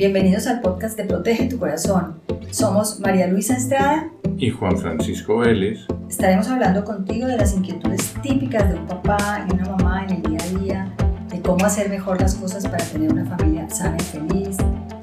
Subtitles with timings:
[0.00, 2.22] bienvenidos al podcast de Protege tu Corazón.
[2.50, 5.80] Somos María Luisa Estrada y Juan Francisco Vélez.
[6.08, 10.22] Estaremos hablando contigo de las inquietudes típicas de un papá y una mamá en el
[10.22, 10.96] día a día,
[11.28, 14.56] de cómo hacer mejor las cosas para tener una familia sana y feliz,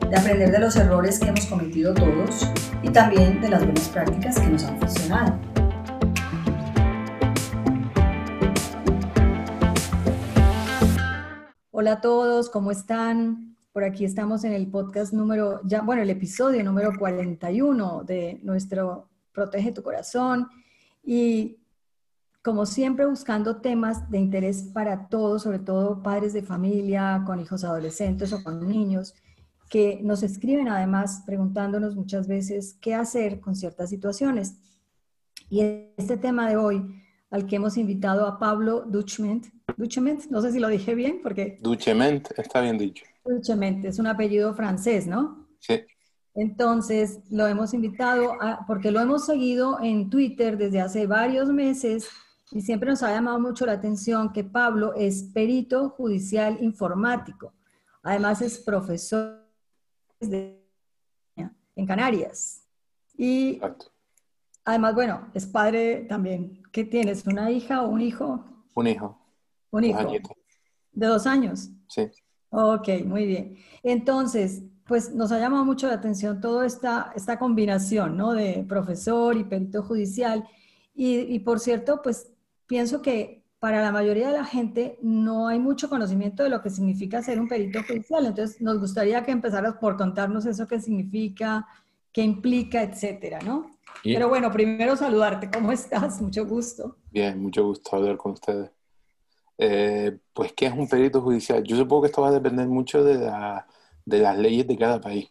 [0.09, 2.51] de aprender de los errores que hemos cometido todos
[2.81, 5.39] y también de las buenas prácticas que nos han funcionado.
[11.69, 13.56] Hola a todos, ¿cómo están?
[13.77, 19.07] Por aquí estamos en el podcast número, ya, bueno, el episodio número 41 de nuestro
[19.31, 20.47] Protege tu Corazón.
[21.03, 21.59] Y
[22.41, 27.63] como siempre, buscando temas de interés para todos, sobre todo padres de familia, con hijos
[27.63, 29.13] adolescentes o con niños,
[29.69, 34.55] que nos escriben además preguntándonos muchas veces qué hacer con ciertas situaciones.
[35.51, 35.61] Y
[35.97, 36.83] este tema de hoy,
[37.29, 39.45] al que hemos invitado a Pablo Duchement,
[39.77, 41.59] Duchement, no sé si lo dije bien, porque...
[41.61, 43.05] Duchement, está bien dicho.
[43.83, 45.47] Es un apellido francés, ¿no?
[45.59, 45.81] Sí.
[46.35, 52.09] Entonces, lo hemos invitado a, porque lo hemos seguido en Twitter desde hace varios meses
[52.51, 57.53] y siempre nos ha llamado mucho la atención que Pablo es perito judicial informático.
[58.03, 59.45] Además es profesor
[60.19, 60.63] de,
[61.75, 62.63] en Canarias.
[63.17, 63.59] Y
[64.63, 66.61] además, bueno, es padre también.
[66.71, 67.25] ¿Qué tienes?
[67.25, 68.45] ¿Una hija o un hijo?
[68.75, 69.19] Un hijo.
[69.71, 70.13] Un hijo.
[70.91, 71.69] ¿De dos años?
[71.89, 72.09] Sí.
[72.49, 73.57] Ok, muy bien.
[73.83, 78.33] Entonces, pues nos ha llamado mucho la atención toda esta, esta combinación, ¿no?
[78.33, 80.47] De profesor y perito judicial.
[80.95, 82.31] Y, y, por cierto, pues
[82.67, 86.69] pienso que para la mayoría de la gente no hay mucho conocimiento de lo que
[86.69, 88.25] significa ser un perito judicial.
[88.25, 91.67] Entonces, nos gustaría que empezaras por contarnos eso que significa,
[92.13, 93.77] qué implica, etcétera, ¿no?
[94.03, 95.49] Pero bueno, primero saludarte.
[95.51, 96.21] ¿Cómo estás?
[96.21, 96.97] Mucho gusto.
[97.11, 98.71] Bien, mucho gusto hablar con ustedes.
[99.57, 101.63] Eh, pues, ¿qué es un perito judicial?
[101.63, 103.17] Yo supongo que esto va a depender mucho de,
[104.05, 105.29] las leyes de cada país.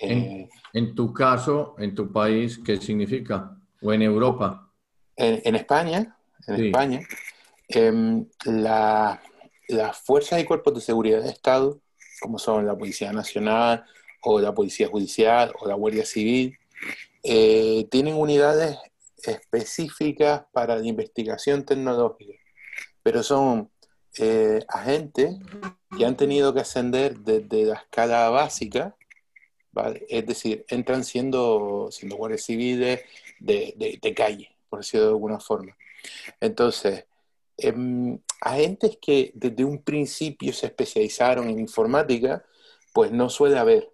[0.00, 3.56] Eh, en, tu caso, en tu país, ¿qué significa?
[3.80, 4.72] ¿O en Europa?
[5.14, 6.16] En, España,
[6.48, 7.00] en España,
[7.68, 11.80] em, las fuerzas y cuerpos de seguridad de Estado,
[12.20, 13.84] como son la Policía Nacional
[14.22, 16.58] o la Policía Judicial o la Guardia Civil,
[17.22, 18.76] eh, tienen unidades
[19.22, 22.34] específicas para la investigación tecnológica
[23.06, 23.70] pero son
[24.18, 25.36] eh, agentes
[25.96, 28.96] que han tenido que ascender desde la escala básica,
[29.70, 30.04] ¿vale?
[30.08, 33.02] es decir, entran siendo, siendo guardias civiles
[33.38, 35.76] de, de, calle, por decirlo de alguna forma.
[36.40, 37.04] Entonces,
[37.56, 42.44] em, agentes que desde un principio se especializaron en informática,
[42.92, 43.88] pues no suele haber,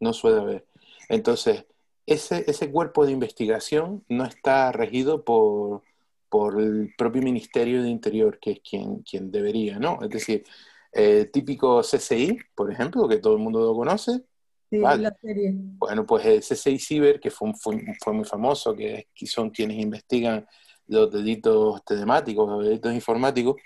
[0.00, 0.66] no suele haber.
[1.08, 1.64] Entonces,
[2.04, 5.82] ese, ese cuerpo de investigación no está regido por,
[6.28, 9.98] por el propio Ministerio de Interior, que es quien, quien debería, ¿no?
[10.02, 10.44] Es decir,
[10.92, 14.22] eh, típico CCI, por ejemplo, que todo el mundo lo conoce.
[14.70, 15.52] Sí, la serie.
[15.54, 20.46] Bueno, pues el CCI Ciber, que fue, fue, muy famoso, que, son quienes investigan
[20.86, 23.56] los delitos telemáticos, los delitos informáticos,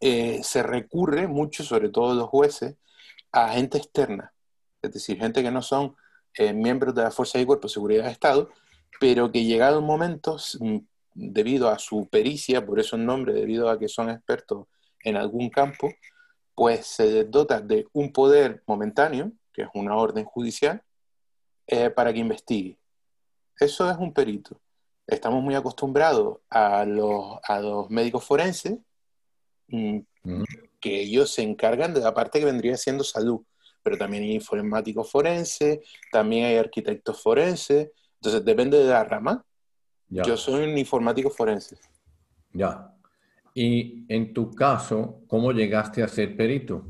[0.00, 2.76] eh, se recurre mucho, sobre todo los jueces,
[3.32, 4.32] a gente externa,
[4.82, 5.96] es decir, gente que no son
[6.34, 8.50] eh, miembros de la Fuerza de Cuerpo de Seguridad de Estado,
[9.00, 10.38] pero que llegado un momento
[11.16, 14.66] debido a su pericia, por eso el nombre, debido a que son expertos
[15.02, 15.90] en algún campo,
[16.54, 20.82] pues se dota de un poder momentáneo, que es una orden judicial,
[21.66, 22.78] eh, para que investigue.
[23.58, 24.60] Eso es un perito.
[25.06, 28.78] Estamos muy acostumbrados a los, a los médicos forenses,
[29.68, 30.00] mm,
[30.80, 33.40] que ellos se encargan de la parte que vendría siendo salud,
[33.82, 35.78] pero también hay informáticos forenses,
[36.12, 39.45] también hay arquitectos forenses, entonces depende de la rama.
[40.08, 41.76] Yo soy un informático forense.
[42.52, 42.92] Ya.
[43.54, 46.84] Y en tu caso, ¿cómo llegaste a ser perito?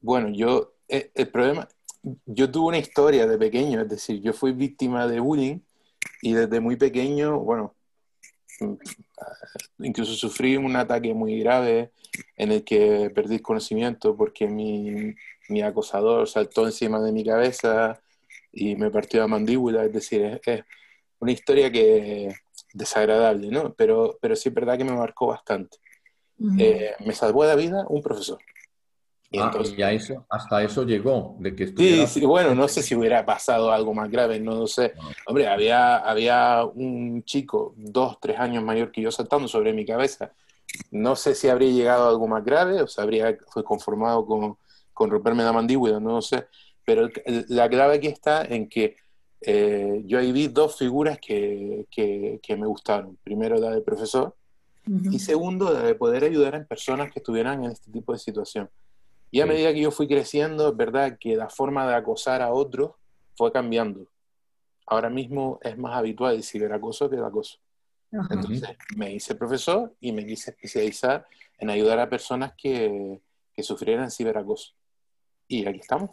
[0.00, 1.66] Bueno, yo, eh, el, problema,
[2.26, 5.58] yo tuve una historia de pequeño, es decir, yo fui víctima de bullying
[6.22, 7.74] y desde muy pequeño, bueno,
[8.60, 8.74] mm,
[9.84, 11.90] incluso sufrí un ataque muy grave
[12.36, 15.14] en el que perdí conocimiento porque mi,
[15.48, 18.00] mi acosador saltó encima de mi cabeza
[18.52, 20.64] y me partió la mandíbula, es decir, es,
[21.20, 22.34] una historia que
[22.72, 23.74] desagradable, ¿no?
[23.74, 25.78] Pero, pero sí es verdad que me marcó bastante.
[26.58, 28.38] Eh, me salvó la vida un profesor.
[29.30, 32.94] Y, ah, y eso, hasta eso llegó, de que sí, sí, bueno, no sé si
[32.94, 34.94] hubiera pasado algo más grave, no lo sé.
[35.26, 40.32] Hombre, había, había un chico dos, tres años mayor que yo saltando sobre mi cabeza.
[40.90, 44.56] No sé si habría llegado a algo más grave o se habría fue conformado con,
[44.94, 46.46] con romperme la mandíbula, no lo sé.
[46.86, 47.10] Pero
[47.48, 48.96] la clave aquí está en que
[49.40, 53.16] eh, yo ahí vi dos figuras que, que, me gustaron.
[53.22, 54.34] Primero la del profesor
[54.86, 58.70] y segundo la de poder ayudar a personas que estuvieran en este tipo de situación.
[59.30, 62.52] Y a medida que yo fui creciendo, es verdad que la forma de acosar a
[62.52, 62.92] otros
[63.36, 64.08] fue cambiando.
[64.86, 67.58] Ahora mismo es más habitual el ciberacoso que el acoso.
[68.10, 71.26] Entonces me hice profesor y me quise especializar
[71.58, 73.20] en ayudar a personas que,
[73.52, 74.72] que sufrieran ciberacoso.
[75.46, 76.10] Y aquí estamos.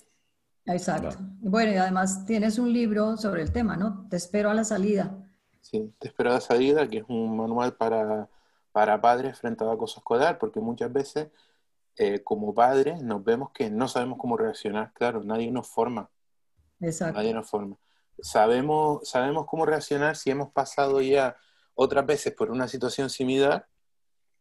[0.65, 1.17] Exacto.
[1.41, 4.07] Bueno, y además tienes un libro sobre el tema, ¿no?
[4.09, 5.15] Te espero a la salida.
[5.61, 8.29] Sí, Te espero a la salida, que es un manual para,
[8.71, 11.29] para padres frente al acoso escolar, porque muchas veces
[11.97, 14.91] eh, como padres nos vemos que no sabemos cómo reaccionar.
[14.93, 16.09] Claro, nadie nos forma.
[16.79, 17.17] Exacto.
[17.17, 17.77] Nadie nos forma.
[18.19, 21.35] Sabemos, sabemos cómo reaccionar si hemos pasado ya
[21.73, 23.67] otras veces por una situación similar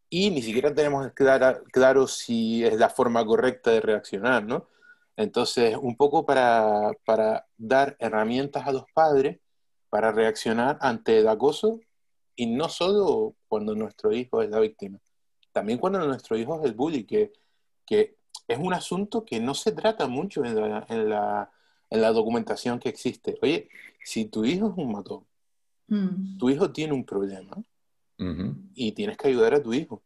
[0.09, 4.69] y ni siquiera tenemos claro, claro si es la forma correcta de reaccionar, ¿no?
[5.16, 9.38] Entonces, un poco para, para dar herramientas a los padres
[9.88, 11.81] para reaccionar ante el acoso
[12.34, 14.99] y no solo cuando nuestro hijo es la víctima,
[15.52, 17.32] también cuando nuestro hijo es el bully, que,
[17.87, 18.16] que
[18.49, 21.50] es un asunto que no se trata mucho en la, en la,
[21.90, 23.38] en la documentación que existe.
[23.40, 23.69] Oye,
[24.02, 25.25] si tu hijo es un matón,
[25.87, 26.38] mm.
[26.38, 27.56] tu hijo tiene un problema
[28.75, 30.02] y tienes que ayudar a tu hijo.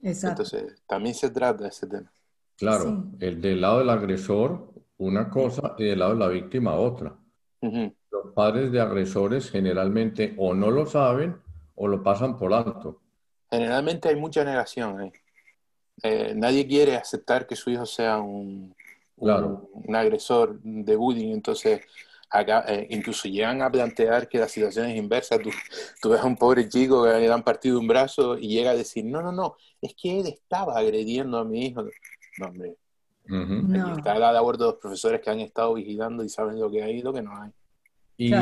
[0.00, 0.42] Exacto.
[0.42, 2.12] Entonces, también se trata de ese tema.
[2.58, 7.16] Claro, el del lado del agresor, una cosa, y del lado de la víctima, otra.
[7.60, 11.36] Los padres de agresores generalmente o no lo saben
[11.76, 13.00] o lo pasan por alto.
[13.48, 15.12] Generalmente hay mucha negación.
[16.02, 18.74] Eh, nadie quiere aceptar que su hijo sea un,
[19.16, 21.80] un, agresor de bullying, entonces
[22.28, 25.38] acá eh, incluso llegan a plantear que la situación es inversa.
[25.38, 25.50] Tú,
[26.02, 28.76] tú, ves a un pobre chico que le dan partido un brazo y llega a
[28.76, 31.84] decir, no, no, no, es que él estaba agrediendo a mi hijo.
[32.38, 32.76] No, hombre.
[33.96, 36.98] está la labor de los profesores que han estado vigilando y saben lo que hay
[36.98, 37.50] y lo que no hay.
[38.16, 38.32] Y,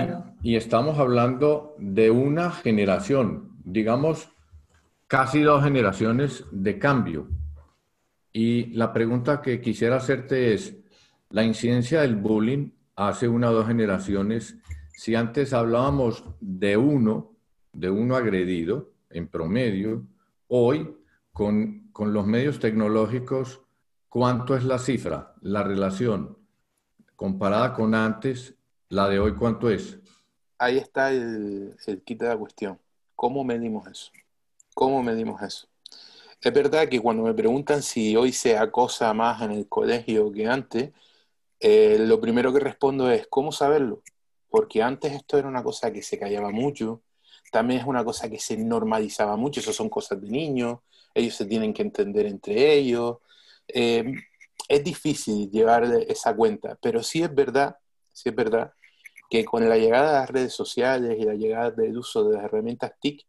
[0.43, 4.31] y estamos hablando de una generación, digamos,
[5.07, 7.29] casi dos generaciones de cambio.
[8.33, 10.77] Y la pregunta que quisiera hacerte es,
[11.31, 14.57] la incidencia del bullying hace una o dos generaciones,
[14.93, 17.33] si antes hablábamos de uno,
[17.73, 20.07] de uno agredido en promedio,
[20.49, 20.97] hoy
[21.33, 23.61] con, con los medios tecnológicos
[24.19, 26.39] ¿Cuánto es la cifra, la relación
[27.17, 28.55] comparada con antes,
[28.89, 29.99] la de hoy, cuánto es?
[30.57, 32.79] Ahí está el, el kit de la cuestión.
[33.15, 34.11] ¿Cómo medimos eso?
[34.73, 35.69] ¿Cómo medimos eso?
[36.41, 40.47] Es verdad que cuando me preguntan si hoy se acosa más en el colegio que
[40.47, 40.93] antes,
[41.61, 44.01] eh, lo primero que respondo es, ¿cómo saberlo?
[44.49, 47.03] Porque antes esto era una cosa que se callaba mucho,
[47.53, 50.79] también es una cosa que se normalizaba mucho, eso son cosas de niños,
[51.13, 53.19] ellos se tienen que entender entre ellos,
[53.69, 54.05] eh,
[54.69, 57.77] es difícil llevar esa cuenta, pero sí es verdad,
[58.13, 58.73] sí es verdad
[59.29, 62.45] que con la llegada de las redes sociales y la llegada del uso de las
[62.45, 63.27] herramientas TIC,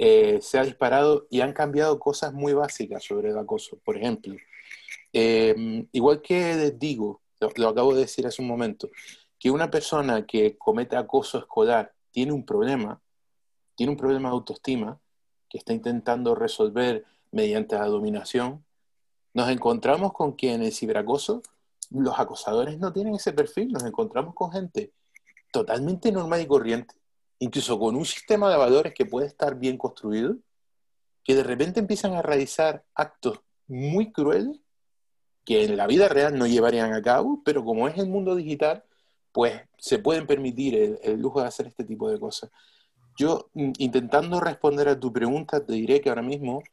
[0.00, 3.78] eh, se ha disparado y han cambiado cosas muy básicas sobre el acoso.
[3.84, 4.36] Por ejemplo,
[5.12, 7.22] eh, igual que les digo,
[7.56, 8.88] lo, acabo de decir hace un momento,
[9.38, 13.00] que una persona que comete acoso escolar tiene un problema,
[13.74, 15.00] tiene un problema de autoestima
[15.48, 18.64] que está intentando resolver mediante la dominación,
[19.38, 21.42] nos encontramos con que en el ciberacoso
[21.92, 24.90] los acosadores no tienen ese perfil, nos encontramos con gente
[25.52, 26.96] totalmente normal y corriente,
[27.38, 30.38] incluso con un sistema de valores que puede estar bien construido,
[31.22, 33.38] que de repente empiezan a realizar actos
[33.68, 34.58] muy crueles
[35.44, 38.82] que en la vida real no llevarían a cabo, pero como es el mundo digital,
[39.30, 42.50] pues se pueden permitir el, el lujo de hacer este tipo de cosas.
[43.16, 46.64] Yo, mm, intentando responder a tu pregunta, te diré que ahora mismo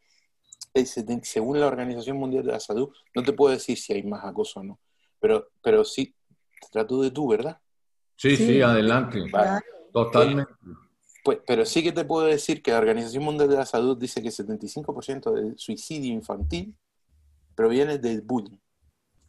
[1.23, 4.59] según la Organización Mundial de la Salud, no te puedo decir si hay más acoso
[4.59, 4.79] o no,
[5.19, 6.13] pero, pero sí,
[6.71, 7.59] trato de tú, ¿verdad?
[8.17, 9.23] Sí, sí, adelante.
[9.91, 10.51] Totalmente.
[11.23, 14.21] pues, pero sí que te puedo decir que la Organización Mundial de la Salud dice
[14.21, 16.75] que el 75% del suicidio infantil
[17.55, 18.57] proviene del bullying.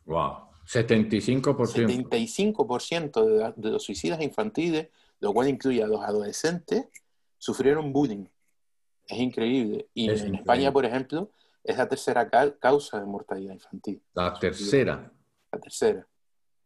[0.05, 1.87] Wow, 75%.
[1.87, 4.89] 75% de, de los suicidas infantiles,
[5.21, 6.87] lo cual incluye a los adolescentes,
[7.39, 8.27] sufrieron bullying.
[9.09, 9.89] Es increíble.
[9.95, 11.31] Y en España, por ejemplo,
[11.63, 14.01] es la tercera causa de mortalidad infantil.
[14.15, 15.13] La tercera.
[15.53, 16.07] La tercera.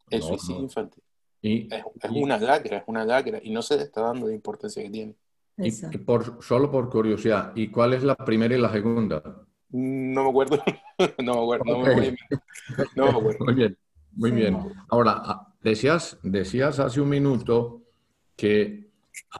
[0.08, 1.02] El suicidio infantil.
[1.42, 4.82] Y, es, una lacra, es una lacra, y no se le está dando la importancia
[4.82, 5.14] que tiene.
[5.56, 9.22] Y por, solo por curiosidad, ¿y cuál es la primera y la segunda?
[9.70, 10.62] No me acuerdo.
[11.22, 11.64] no me acuerdo.
[12.96, 13.44] No, me acuerdo.
[13.44, 13.78] Muy bien,
[14.12, 14.58] muy bien.
[14.88, 17.82] Ahora, ah, decías, decías hace un minuto
[18.36, 18.90] que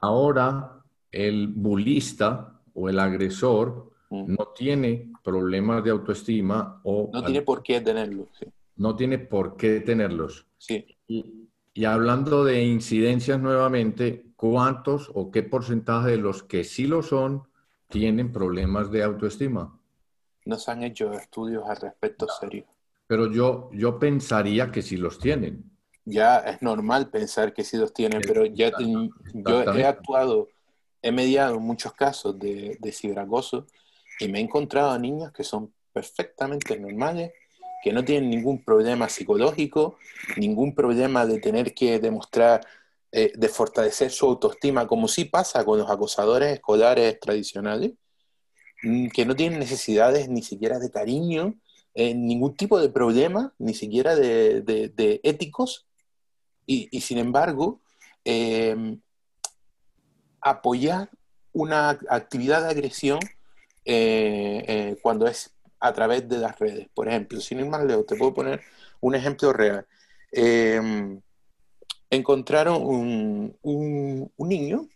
[0.01, 4.35] ahora el bulista o el agresor mm.
[4.35, 7.09] no tiene problemas de autoestima o...
[7.11, 8.27] No tiene por qué tenerlos.
[8.75, 10.47] No tiene por qué tenerlos.
[10.57, 10.85] Sí.
[11.07, 17.43] Y, hablando de incidencias nuevamente, ¿cuántos o qué porcentaje de los que sí lo son
[17.87, 19.79] tienen problemas de autoestima?
[20.45, 22.67] No se han hecho estudios al respecto serios.
[23.07, 25.71] pero yo, yo pensaría que sí los tienen.
[26.05, 30.47] Ya es normal pensar que sí los tienen, pero ya yo he actuado,
[31.01, 33.67] he mediado muchos casos de, de ciberacoso
[34.19, 37.31] y me he encontrado a niños que son perfectamente normales,
[37.83, 39.97] que no tienen ningún problema psicológico,
[40.37, 42.65] ningún problema de tener que demostrar,
[43.11, 47.93] eh, de fortalecer su autoestima, como sí pasa con los acosadores escolares tradicionales,
[48.83, 51.55] mm, que no tienen necesidades ni siquiera de cariño,
[51.93, 55.87] eh, ningún tipo de problema, ni siquiera de, éticos,
[56.65, 57.81] y, sin embargo,
[58.23, 58.97] eh,
[60.41, 61.09] apoyar
[61.53, 63.19] una actividad de agresión
[65.01, 66.87] cuando es a través de las redes.
[66.93, 68.61] Por ejemplo, sin ir más lejos, te puedo poner
[69.01, 69.85] un ejemplo real.
[70.31, 71.19] Em,
[72.09, 74.87] encontraron un, niño,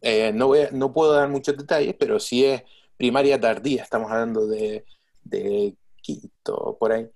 [0.00, 2.62] eh, no, no puedo dar muchos detalles, pero sí es
[2.96, 4.84] primaria tardía, estamos hablando de,
[5.22, 5.74] de
[6.78, 7.06] por ahí.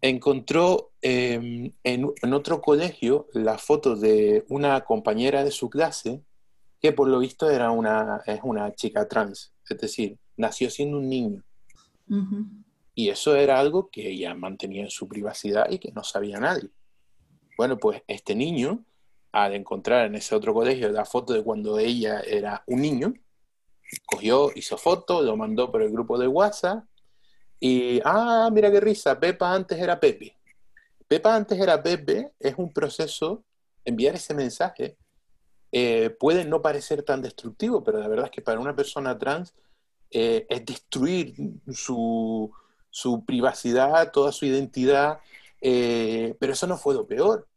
[0.00, 6.20] Encontró em, en, en, otro colegio la foto de una compañera de su clase
[6.82, 11.08] que por lo visto era una, es una chica trans, es decir, nació siendo un
[11.08, 11.44] niño.
[12.94, 16.68] Y eso era algo que ella mantenía en su privacidad y que no sabía nadie.
[17.56, 18.84] Bueno, pues este niño,
[19.30, 23.14] al encontrar en ese otro colegio la foto de cuando ella era un niño,
[24.04, 26.84] cogió, hizo foto, lo mandó por el grupo de WhatsApp
[27.60, 30.36] y, ah, mira qué risa, Pepa antes era Pepe.
[31.06, 33.44] Pepa antes era Pepe es un proceso,
[33.84, 34.96] enviar ese mensaje
[35.72, 39.54] eh, puede no parecer tan destructivo, pero la verdad es que para una persona trans
[40.10, 41.34] eh, es destruir
[41.72, 42.52] su,
[43.26, 45.20] privacidad, toda su identidad,
[45.62, 47.48] eh, pero eso no fue lo peor.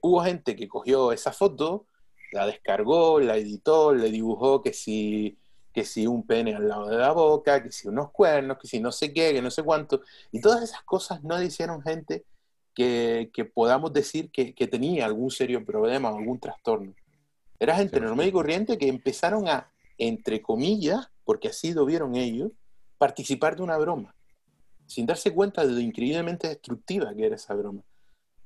[0.00, 1.86] Hubo gente que cogió esa foto,
[2.32, 5.36] la descargó, la editó, le dibujó que si,
[5.74, 8.80] que si un pene al lado de la boca, que si unos cuernos, que si
[8.80, 10.00] no sé qué, que no sé cuánto,
[10.32, 12.24] y todas esas cosas no hicieron gente
[12.74, 16.94] que, podamos decir que, que, tenía algún serio problema o algún trastorno.
[17.58, 22.52] Era gente normal y corriente que empezaron a, entre comillas, porque así lo vieron ellos,
[22.98, 24.14] participar de una broma,
[24.86, 27.82] sin darse cuenta de lo increíblemente destructiva que era esa broma.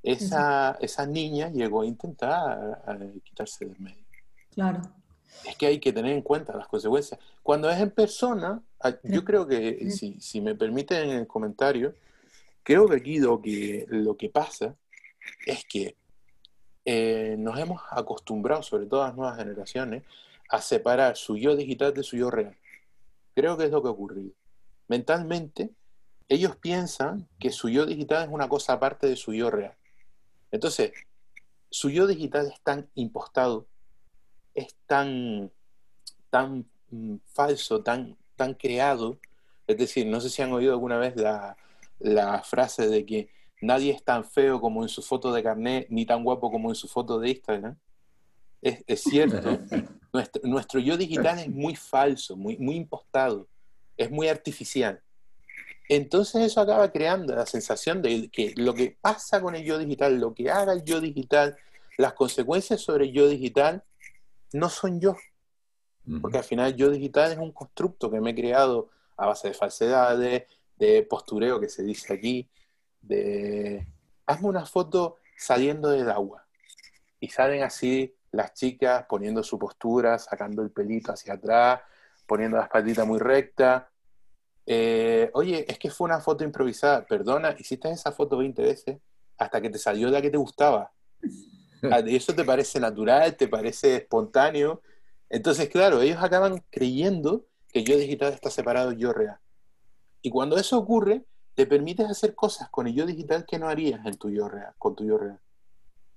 [0.03, 2.81] Esa, esa niña llegó a intentar
[3.23, 4.03] quitarse del medio.
[4.51, 4.81] Claro.
[5.45, 7.19] Es que hay que tener en cuenta las consecuencias.
[7.43, 8.61] Cuando es en persona,
[9.03, 11.93] yo creo que, si, si me permiten en el comentario,
[12.63, 14.75] creo que aquí lo que, lo que pasa
[15.45, 15.95] es que
[16.85, 20.03] eh, nos hemos acostumbrado, sobre todo las nuevas generaciones,
[20.49, 22.57] a separar su yo digital de su yo real.
[23.35, 24.33] Creo que es lo que ha ocurrido.
[24.87, 25.71] Mentalmente,
[26.27, 29.75] ellos piensan que su yo digital es una cosa aparte de su yo real.
[30.51, 30.91] Entonces,
[31.69, 33.67] su yo digital es tan impostado,
[34.53, 35.51] es tan,
[36.29, 39.19] tan mm, falso, tan, tan creado.
[39.67, 41.55] Es decir, no sé si han oído alguna vez la,
[41.99, 43.29] la frase de que
[43.61, 46.75] nadie es tan feo como en su foto de carnet, ni tan guapo como en
[46.75, 47.77] su foto de Instagram.
[48.61, 49.59] Es, es cierto.
[50.43, 53.47] Nuestro, yo digital es muy falso, muy, muy impostado,
[53.95, 55.01] es muy artificial.
[55.87, 60.19] Entonces eso acaba creando la sensación de que lo que pasa con el yo digital,
[60.19, 61.57] lo que haga el yo digital,
[61.97, 63.83] las consecuencias sobre el yo digital,
[64.53, 65.15] no son yo.
[66.21, 69.49] Porque al final el yo digital es un constructo que me he creado a base
[69.49, 70.45] de falsedades,
[70.77, 72.49] de postureo que se dice aquí,
[73.01, 73.87] de
[74.25, 76.45] hazme una foto saliendo del agua.
[77.19, 81.81] Y salen así las chicas poniendo su postura, sacando el pelito hacia atrás,
[82.25, 83.89] poniendo la espaldita muy recta.
[84.65, 87.05] Eh, oye, es que fue una foto improvisada.
[87.05, 88.97] Perdona, hiciste esa foto 20 veces
[89.37, 90.91] hasta que te salió la que te gustaba.
[91.83, 94.81] Ah, eso te parece natural, te parece espontáneo.
[95.29, 99.39] Entonces, claro, ellos acaban creyendo que yo digital está separado yo real.
[100.21, 104.05] Y cuando eso ocurre, te permites hacer cosas con el yo digital que no harías
[104.05, 105.39] en tu yo real, con tu yo real.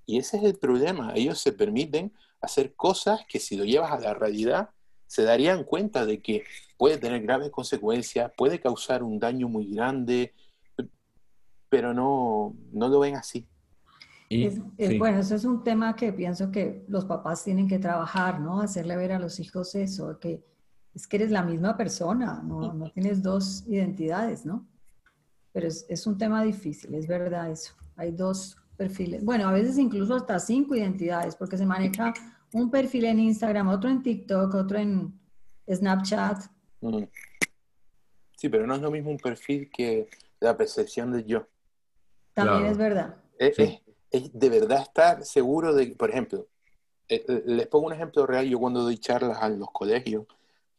[0.06, 1.12] Y ese es el problema.
[1.14, 4.70] Ellos se permiten hacer cosas que si lo llevas a la realidad,
[5.06, 6.44] se darían cuenta de que
[6.76, 10.34] puede tener graves consecuencias, puede causar un daño muy grande,
[11.68, 13.46] pero no, no lo ven así.
[14.28, 14.48] Y,
[14.98, 18.60] Bueno, eso es un tema que pienso que los papás tienen que trabajar, ¿no?
[18.60, 20.44] Hacerle ver a los hijos eso, que
[20.94, 24.66] es que eres la misma persona, no, no tienes dos identidades, ¿no?
[25.54, 27.72] Pero es, es un tema difícil, es verdad eso.
[27.96, 29.24] Hay dos perfiles.
[29.24, 32.12] Bueno, a veces incluso hasta cinco identidades, porque se maneja
[32.52, 35.18] un perfil en Instagram, otro en TikTok, otro en
[35.72, 36.44] Snapchat.
[36.80, 37.04] Mm.
[38.36, 40.08] Sí, pero no es lo mismo un perfil que
[40.40, 41.46] la percepción de yo.
[42.34, 43.16] También es verdad.
[43.38, 43.56] Es,
[44.32, 46.46] de verdad estar seguro de, por ejemplo,
[47.08, 50.26] eh, eh, les pongo un ejemplo real, yo cuando doy charlas a los colegios,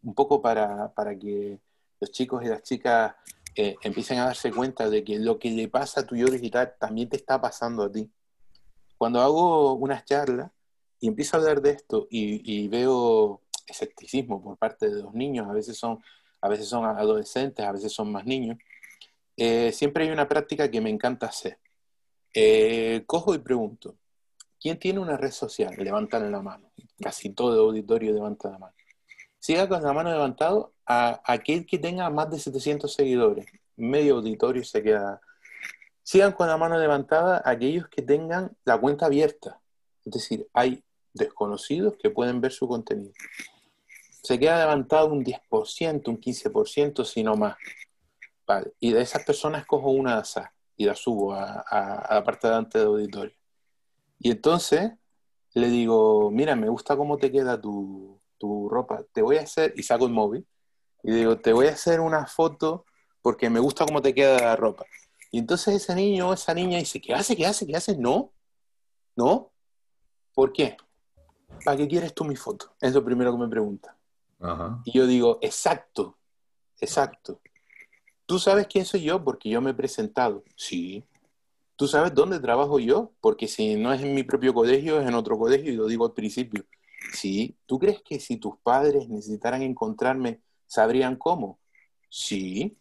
[0.04, 1.60] un poco para, para que
[2.00, 3.16] los chicos y las chicas
[3.56, 6.76] eh, empiecen a darse cuenta de que lo que le pasa a tu yo digital
[6.80, 8.10] también te está pasando a ti.
[8.98, 10.52] Cuando hago unas charlas
[11.00, 15.54] y empiezo a hablar de esto y, veo escepticismo por parte de los niños, a
[15.54, 16.00] veces son,
[16.42, 18.58] a veces son adolescentes, a veces son más niños,
[19.38, 21.60] eh, siempre hay una práctica que me encanta hacer.
[22.34, 23.96] Eh, cojo y pregunto,
[24.60, 25.74] ¿quién tiene una red social?
[25.78, 26.72] Levantan la mano.
[27.02, 28.76] Casi todo el auditorio levanta la mano.
[29.46, 33.46] Siga con la mano levantado a aquel que tenga más de 700 seguidores.
[33.76, 35.22] Medio auditorio se queda.
[36.02, 39.62] Sigan con la mano levantada aquellos que tengan la cuenta abierta.
[40.04, 40.84] Es decir, hay
[41.14, 43.14] desconocidos que pueden ver su contenido.
[44.24, 47.56] Se queda levantado un 10%, un 15%, si no más.
[48.80, 52.52] Y de esas personas cojo una de azar y la subo a, la parte de
[52.52, 53.36] delante del auditorio.
[54.18, 54.94] Y entonces
[55.54, 58.15] le digo, mira, me gusta cómo te queda tu
[58.76, 60.46] ropa, te voy a hacer, y saco el móvil,
[61.04, 62.86] y digo, te voy a hacer una foto
[63.22, 64.86] porque me gusta cómo te queda la ropa.
[65.32, 67.36] Y entonces ese niño o esa niña dice, ¿qué hace?
[67.36, 67.66] ¿Qué hace?
[67.66, 67.98] ¿Qué hace?
[67.98, 68.32] No,
[69.16, 69.52] no.
[70.34, 70.78] ¿Por qué?
[71.64, 72.76] ¿Para qué quieres tú mi foto?
[72.82, 73.96] Es lo primero que me pregunta.
[74.84, 76.18] Y yo digo, exacto,
[76.80, 77.40] exacto.
[78.26, 79.24] ¿Tú sabes quién soy yo?
[79.24, 80.44] Porque yo me he presentado.
[80.56, 81.04] Sí.
[81.76, 83.12] ¿Tú sabes dónde trabajo yo?
[83.22, 86.06] Porque si no es en mi propio colegio, es en otro colegio y lo digo
[86.06, 86.64] al principio.
[87.14, 87.58] Sí.
[87.66, 91.60] ¿Tú crees que si tus padres necesitaran encontrarme ¿Sabrían cómo?
[92.10, 92.78] Sí.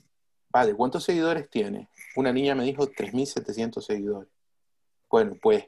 [0.49, 1.89] Vale, ¿cuántos seguidores tiene?
[2.17, 4.31] Una niña me dijo 3.700 seguidores.
[5.11, 5.67] Bueno, pues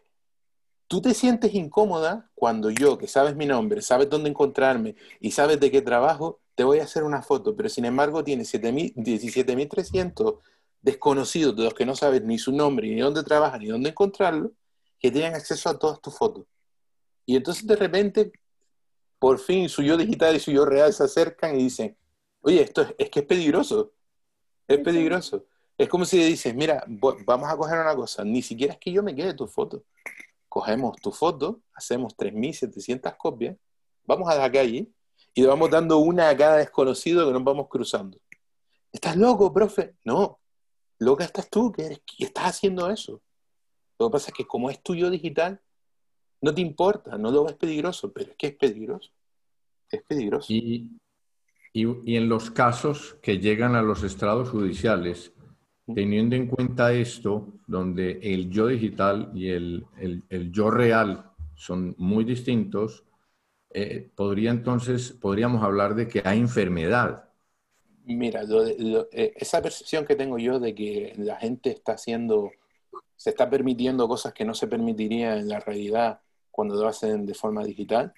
[0.86, 5.60] tú te sientes incómoda cuando yo, que sabes mi nombre, sabes dónde encontrarme y sabes
[5.60, 10.38] de qué trabajo, te voy a hacer una foto, pero sin embargo tiene 17.300
[10.80, 14.52] desconocidos de los que no sabes ni su nombre, ni dónde trabajan, ni dónde encontrarlo,
[14.98, 16.46] que tienen acceso a todas tus fotos.
[17.26, 18.32] Y entonces de repente,
[19.26, 21.96] por fin su yo digital y su yo real se acercan y dicen,
[22.46, 23.92] Oye, esto es, que es peligroso.
[24.68, 25.46] Es peligroso.
[25.76, 29.02] Es como si dices, mira, vamos a coger una cosa, ni siquiera es que yo
[29.02, 29.82] me quede tu foto.
[30.48, 33.56] Cogemos tu foto, hacemos 3.700 copias,
[34.04, 34.92] vamos a la calle
[35.34, 38.20] y le vamos dando una a cada desconocido que nos vamos cruzando.
[38.92, 39.96] ¿Estás loco, profe?
[40.04, 40.38] No,
[41.00, 43.20] loca estás tú, que, eres, que estás haciendo eso.
[43.98, 45.60] Lo que pasa es que como es tuyo digital,
[46.40, 49.15] no te importa, no lo ves peligroso, pero es que es peligroso.
[49.90, 50.52] Es peligroso.
[50.52, 50.90] Y,
[51.72, 55.32] y, en los casos que llegan a los estrados judiciales,
[55.94, 62.24] teniendo en cuenta esto, donde el yo digital y el, el, yo real son muy
[62.24, 63.04] distintos,
[63.70, 67.28] eh, podría entonces, podríamos hablar de que hay enfermedad.
[68.04, 68.42] Mira,
[69.12, 72.52] eh, esa percepción que tengo yo de que la gente está haciendo,
[73.16, 76.20] se está permitiendo cosas que no se permitiría en la realidad
[76.50, 78.14] cuando lo hacen de forma digital,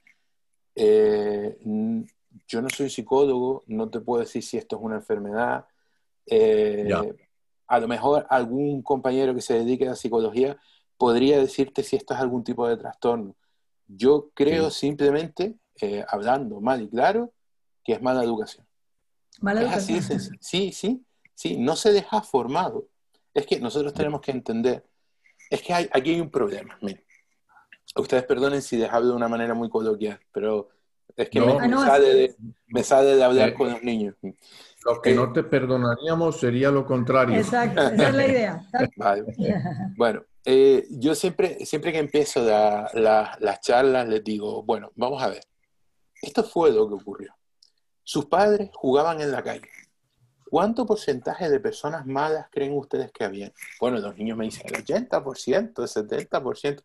[0.78, 1.58] eh,
[2.46, 5.66] yo no soy psicólogo, no te puedo decir si esto es una enfermedad.
[6.26, 6.88] Eh,
[7.66, 10.56] a lo mejor algún compañero que se dedique a la psicología
[10.96, 13.36] podría decirte si esto es algún tipo de trastorno.
[13.86, 17.32] Yo creo simplemente, eh, hablando mal y claro,
[17.84, 18.66] que es mala educación.
[19.40, 20.20] Mala educación.
[20.40, 22.88] sí, sí, sí, no se deja formado.
[23.34, 24.84] Es que nosotros tenemos que entender,
[25.50, 26.78] es que hay, aquí hay un problema.
[26.82, 27.04] Miren,
[27.96, 30.68] ustedes perdonen si les hablo de una manera muy coloquial, pero
[31.16, 31.84] es que me, ah,
[32.84, 34.14] sale de, hablar eh, con los niños.
[34.84, 37.36] Lo que no eh, te perdonaríamos sería lo contrario.
[37.36, 38.64] Exacto, esa es la idea.
[39.96, 45.42] Bueno, eh, yo siempre, siempre que empiezo las charlas les digo, bueno, vamos a ver.
[46.22, 47.34] Esto fue lo que ocurrió.
[48.04, 49.68] Sus padres jugaban en la calle.
[50.48, 53.52] ¿Cuánto porcentaje de personas malas creen ustedes que había?
[53.80, 56.82] Bueno, los niños me dicen el 80%, el 70%.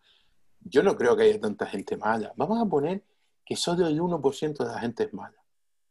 [0.66, 2.34] Yo no creo que haya tanta gente mala.
[2.36, 3.04] Vamos a poner
[3.46, 5.38] que solo el 1% de la gente es mala.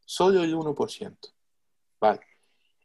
[0.04, 1.16] Solo el 1%.
[2.00, 2.20] Vale.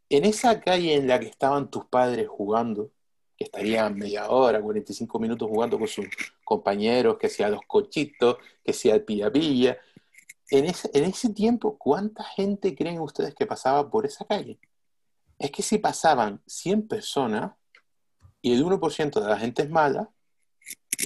[0.08, 2.90] En esa calle en la que estaban tus padres jugando,
[3.36, 6.06] que estarían media hora, 45 minutos jugando con sus
[6.44, 9.78] compañeros, que sea los cochitos, que sea el pilla-pilla,
[10.50, 14.58] en ese, en ese tiempo, ¿cuánta gente creen ustedes que pasaba por esa calle?
[15.38, 17.52] Es que si pasaban 100 personas
[18.40, 20.10] y el 1% de la gente es mala,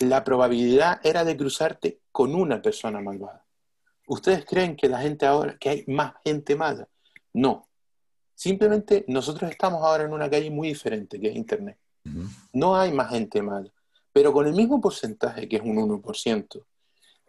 [0.01, 3.45] la probabilidad era de cruzarte con una persona malvada.
[4.07, 6.89] ¿Ustedes creen que la gente ahora, que hay más gente mala?
[7.33, 7.69] No.
[8.35, 11.79] Simplemente nosotros estamos ahora en una calle muy diferente, que es Internet.
[12.53, 13.71] No hay más gente mala.
[14.13, 16.65] Pero con el mismo porcentaje, que es un 1%,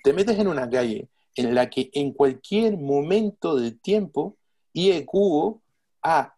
[0.03, 4.37] te metes en una calle en la que en cualquier momento del tiempo
[4.73, 5.61] IEQ
[6.01, 6.35] ha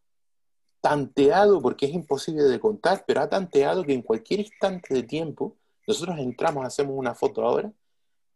[0.81, 5.57] tanteado, porque es imposible de contar, pero ha tanteado que en cualquier instante de tiempo,
[5.87, 7.71] nosotros entramos, hacemos una foto ahora,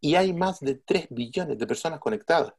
[0.01, 2.53] y hay más de 3 billones de personas conectadas.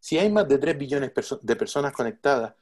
[0.00, 2.54] Si hay más de 3 billones de personas conectadas,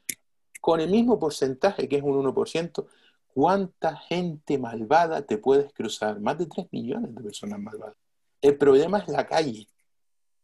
[0.61, 2.85] con el mismo porcentaje, que es un 1%,
[3.33, 6.19] ¿cuánta gente malvada te puedes cruzar?
[6.19, 7.97] Más de 3 millones de personas malvadas.
[8.41, 9.67] El problema es la calle.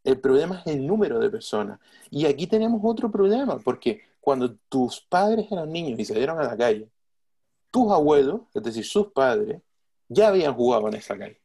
[0.04, 1.80] El problema es el número de personas.
[2.10, 6.56] Y aquí tenemos otro problema, porque cuando tus padres eran niños y salieron a la
[6.56, 6.88] calle,
[7.70, 9.62] tus abuelos, es decir, sus padres,
[10.10, 11.40] ya habían jugado en esa calle.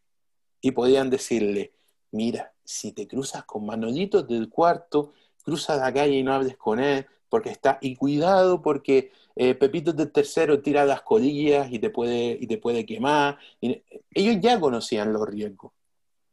[0.59, 1.73] Y podían decirle,
[2.11, 6.79] mira, si te cruzas con Manolito del cuarto, cruza la calle y no hables con
[6.79, 11.89] él, porque está, y cuidado porque eh, Pepito del tercero tira las colillas y te
[11.89, 13.37] puede, y te puede quemar.
[13.61, 15.71] ellos ya conocían los riesgos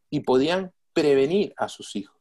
[0.08, 2.16] y podían prevenir a sus hijos.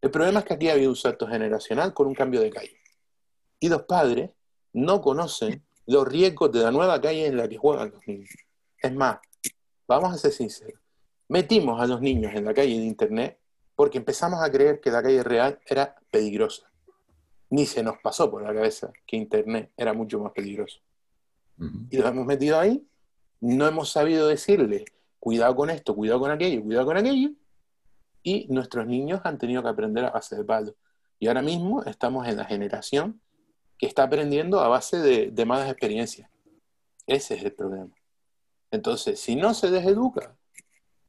[0.00, 2.76] El problema es que aquí había un salto generacional con un cambio de calle.
[3.60, 4.30] Y los padres
[4.72, 8.30] no conocen los riesgos de la nueva calle en la que juegan los niños.
[8.78, 9.18] Es más,
[9.86, 10.80] vamos a ser sinceros,
[11.28, 13.38] metimos a los niños en la calle de Internet
[13.74, 16.70] porque empezamos a creer que la calle real era peligrosa.
[17.50, 20.80] Ni se nos pasó por la cabeza que Internet era mucho más peligroso.
[21.90, 22.86] Y los hemos metido ahí,
[23.40, 24.84] no hemos sabido decirle,
[25.20, 27.30] cuidado con esto, cuidado con aquello, cuidado con aquello,
[28.22, 30.74] y nuestros niños han tenido que aprender a base de palo.
[31.18, 33.20] Y ahora mismo estamos en la generación
[33.78, 36.28] que está aprendiendo a base de, de malas experiencias.
[37.06, 37.94] Ese es el problema.
[38.70, 40.36] Entonces, si no se deseduca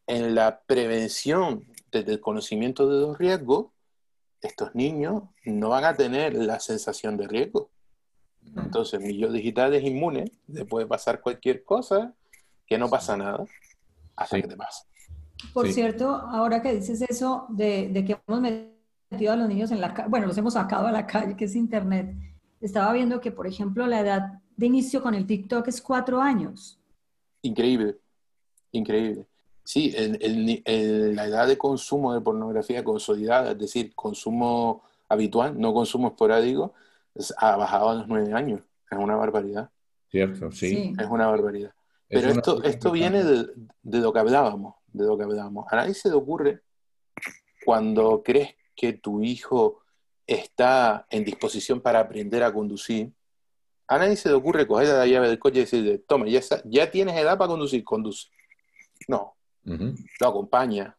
[0.08, 3.68] en la prevención desde el conocimiento de los riesgos,
[4.42, 7.70] estos niños no van a tener la sensación de riesgo.
[8.56, 12.14] Entonces, mi yo digital es inmune, le puede pasar cualquier cosa,
[12.68, 13.44] que no pasa nada,
[14.16, 14.86] hasta que te pasa.
[15.54, 19.82] Por cierto, ahora que dices eso de, de, que hemos metido a los niños en
[19.82, 22.16] la calle, bueno, los hemos sacado a la calle, que es Internet,
[22.62, 26.80] estaba viendo que, por ejemplo, la edad de inicio con el TikTok es cuatro años.
[27.46, 27.98] Increíble,
[28.72, 29.28] increíble.
[29.64, 36.10] Sí, en, la edad de consumo de pornografía consolidada, es decir, consumo habitual, no consumo
[36.10, 36.74] esporádico,
[37.38, 38.62] ha bajado a los nueve años.
[38.90, 39.70] Es una barbaridad.
[40.10, 40.94] Cierto, sí.
[41.00, 41.74] Es una barbaridad.
[42.08, 43.48] Pero esto, esto viene de,
[43.82, 45.66] de, lo que hablábamos, de lo que hablábamos.
[45.72, 46.62] A nadie se le ocurre
[47.64, 49.82] cuando crees que tu hijo
[50.26, 53.12] está en disposición para aprender a conducir,
[53.88, 56.90] a nadie se le ocurre coger la llave del coche y decirle, toma, ya, ya
[56.90, 58.30] tienes edad para conducir, conduce.
[59.08, 60.98] No, lo acompaña,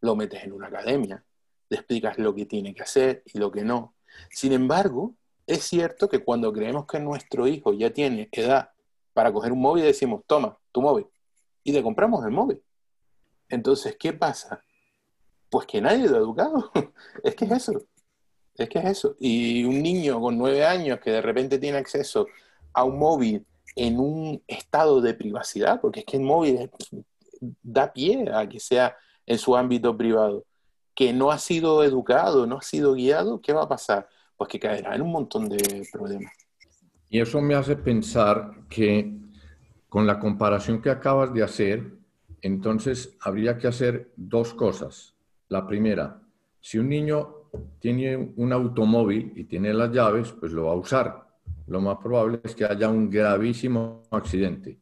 [0.00, 1.24] lo metes en una academia,
[1.68, 3.94] le explicas lo que tiene que hacer y lo que no.
[4.30, 5.14] Sin embargo,
[5.46, 8.70] es cierto que cuando creemos que nuestro hijo ya tiene edad
[9.12, 11.06] para coger un móvil, decimos, toma, tu móvil,
[11.64, 12.62] y le compramos el móvil.
[13.48, 14.62] Entonces, ¿qué pasa?
[15.50, 16.70] Pues que nadie lo ha educado.
[17.24, 17.72] es que es eso.
[18.58, 19.16] Es que es eso.
[19.20, 22.26] Y un niño con nueve años que de repente tiene acceso
[22.72, 26.68] a un móvil en un estado de privacidad, porque es que el móvil
[27.62, 30.44] da pie a que sea en su ámbito privado,
[30.94, 34.08] que no ha sido educado, no ha sido guiado, ¿qué va a pasar?
[34.36, 36.32] Pues que caerá en un montón de problemas.
[37.08, 39.14] Y eso me hace pensar que
[39.88, 41.92] con la comparación que acabas de hacer,
[42.42, 45.14] entonces habría que hacer dos cosas.
[45.48, 46.20] La primera,
[46.60, 47.37] si un niño
[47.78, 51.28] tiene un automóvil y tiene las llaves, pues lo va a usar.
[51.66, 54.78] Lo más probable es que haya un gravísimo accidente.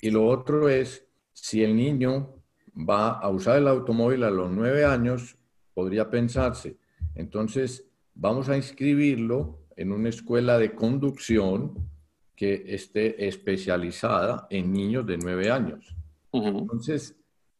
[0.00, 2.42] Y lo otro es, si el niño
[2.76, 5.36] va a usar el automóvil a los nueve años,
[5.74, 6.76] podría pensarse,
[7.14, 11.88] entonces vamos a inscribirlo en una escuela de conducción
[12.36, 15.94] que esté especializada en niños de nueve años.
[16.32, 17.16] Entonces,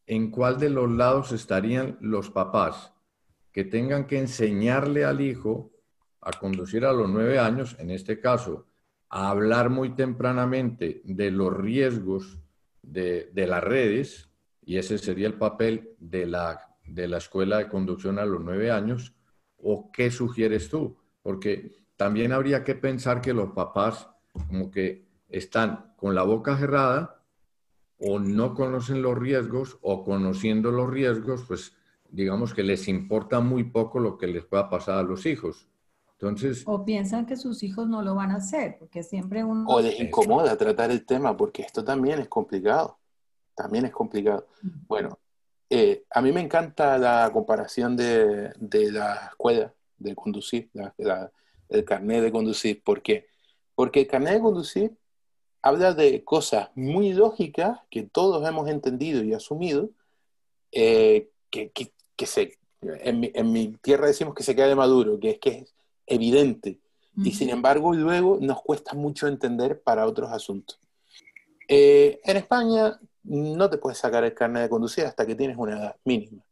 [0.07, 2.92] ¿en cuál de los lados estarían los papás?
[3.53, 5.71] Que tengan que enseñarle al hijo
[6.21, 8.67] a conducir a los nueve años, en este caso,
[9.11, 12.39] a hablar muy tempranamente de los riesgos
[12.83, 14.31] de, las redes,
[14.65, 18.71] y ese sería el papel de la, de la escuela de conducción a los nueve
[18.71, 19.15] años,
[19.59, 20.97] o qué sugieres tú?
[21.23, 24.09] Porque también habría que pensar que los papás
[24.49, 27.23] como que están con la boca cerrada
[27.99, 31.77] o no conocen los riesgos o conociendo los riesgos, pues
[32.13, 35.67] digamos que les importa muy poco lo que les pueda pasar a los hijos.
[36.13, 39.67] Entonces, o piensan que sus hijos no lo van a hacer, porque siempre uno...
[39.67, 42.99] O les incomoda tratar el tema, porque esto también es complicado.
[43.57, 44.47] También es complicado.
[44.87, 45.19] Bueno,
[45.69, 51.33] eh, a mí me encanta la comparación de, de la escuela de conducir, la,
[51.69, 52.83] el carnet de conducir.
[52.83, 53.27] ¿Por qué?
[53.75, 54.97] Porque el carnet de conducir
[55.63, 59.91] habla de cosas muy lógicas que todos hemos entendido y asumido,
[60.73, 65.31] eh, que, que, que se, en mi, tierra decimos que se queda de maduro, que
[65.31, 65.75] es que es
[66.07, 66.81] evidente.
[67.15, 70.79] Y sin embargo, luego nos cuesta mucho entender para otros asuntos.
[71.69, 75.79] Eh, en España no te puedes sacar el carnet de conducir hasta que tienes una
[75.79, 76.43] edad mínima.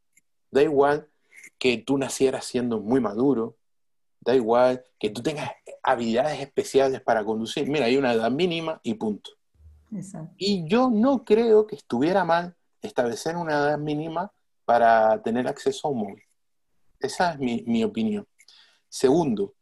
[0.50, 1.08] Da igual
[1.58, 3.56] que tú nacieras siendo muy maduro,
[4.20, 5.50] da igual que tú tengas
[5.82, 7.68] habilidades especiales para conducir.
[7.68, 9.30] Mira, hay una edad mínima y punto.
[10.36, 14.32] Y yo no creo que estuviera mal establecer una edad mínima
[14.70, 16.22] para tener acceso a un móvil.
[17.00, 18.24] Esa es mi, mi opinión.
[18.88, 19.52] Segundo,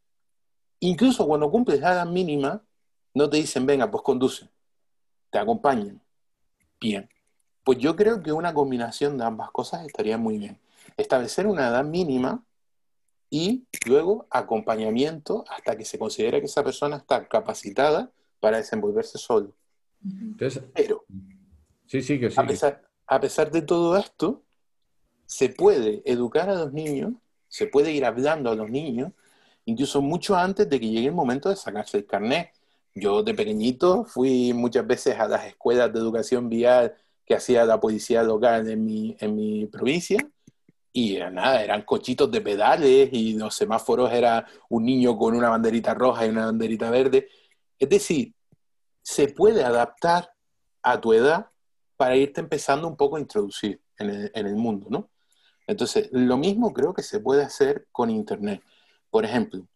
[0.80, 2.62] incluso cuando cumples la edad mínima,
[3.14, 4.50] no te dicen, venga, pues conduce,
[5.30, 5.98] te acompañan.
[6.78, 7.08] Bien.
[7.64, 10.60] Pues yo creo que una combinación de ambas cosas estaría muy bien.
[10.98, 12.44] Establecer una edad mínima
[13.30, 19.56] y luego acompañamiento hasta que se considere que esa persona está capacitada para desenvolverse solo.
[20.74, 21.06] Pero,
[21.86, 22.38] sí, sí, que sí.
[22.38, 24.42] A, pesar, a pesar de todo esto,
[25.28, 27.12] se puede educar a los niños,
[27.48, 29.12] se puede ir hablando a los niños,
[29.66, 32.50] incluso mucho antes de que llegue el momento de sacarse el carnet.
[32.94, 36.94] Yo de pequeñito fui muchas veces a las escuelas de educación vial
[37.26, 40.18] que hacía la policía local en mi, en mi provincia.
[40.94, 45.50] Y era nada, eran cochitos de pedales y los semáforos era un niño con una
[45.50, 47.28] banderita roja y una banderita verde.
[47.78, 48.32] Es decir,
[49.02, 50.32] se puede adaptar
[50.82, 51.50] a tu edad
[51.98, 55.10] para irte empezando un poco a introducir en el, en el mundo, ¿no?
[55.68, 58.60] Entonces, lo mismo creo que se puede hacer con Internet.
[59.10, 59.68] Por ejemplo,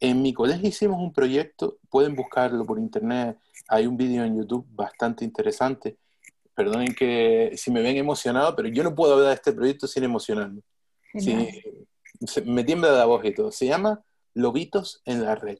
[0.00, 3.36] en mi colegio hicimos un proyecto, pueden buscarlo por Internet,
[3.68, 5.98] hay un vídeo en YouTube bastante interesante
[6.60, 10.04] perdonen que si me ven emocionado, pero yo no puedo hablar de este proyecto sin
[10.04, 10.60] emocionarme.
[12.44, 13.50] me tiembla la voz y todo.
[13.50, 14.02] Se llama
[14.34, 15.58] Lobitos en la Red.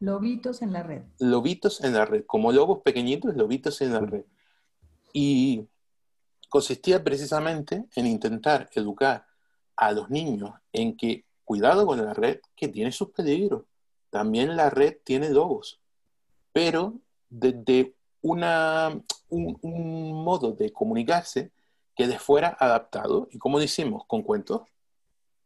[0.00, 1.02] Lobitos en la Red.
[1.20, 2.24] Lobitos en la Red.
[2.26, 4.24] Como lobos pequeñitos, lobitos en la red.
[5.12, 5.68] Y
[6.48, 9.26] consistía precisamente en intentar educar
[9.76, 13.64] a los niños en que cuidado con la red, que tiene sus peligros.
[14.10, 15.80] También la red tiene lobos.
[16.52, 16.94] Pero
[17.28, 21.50] desde una, un, modo de comunicarse
[21.96, 23.28] que de fuera adaptado.
[23.30, 24.04] ¿Y como decimos?
[24.06, 24.62] Con cuentos.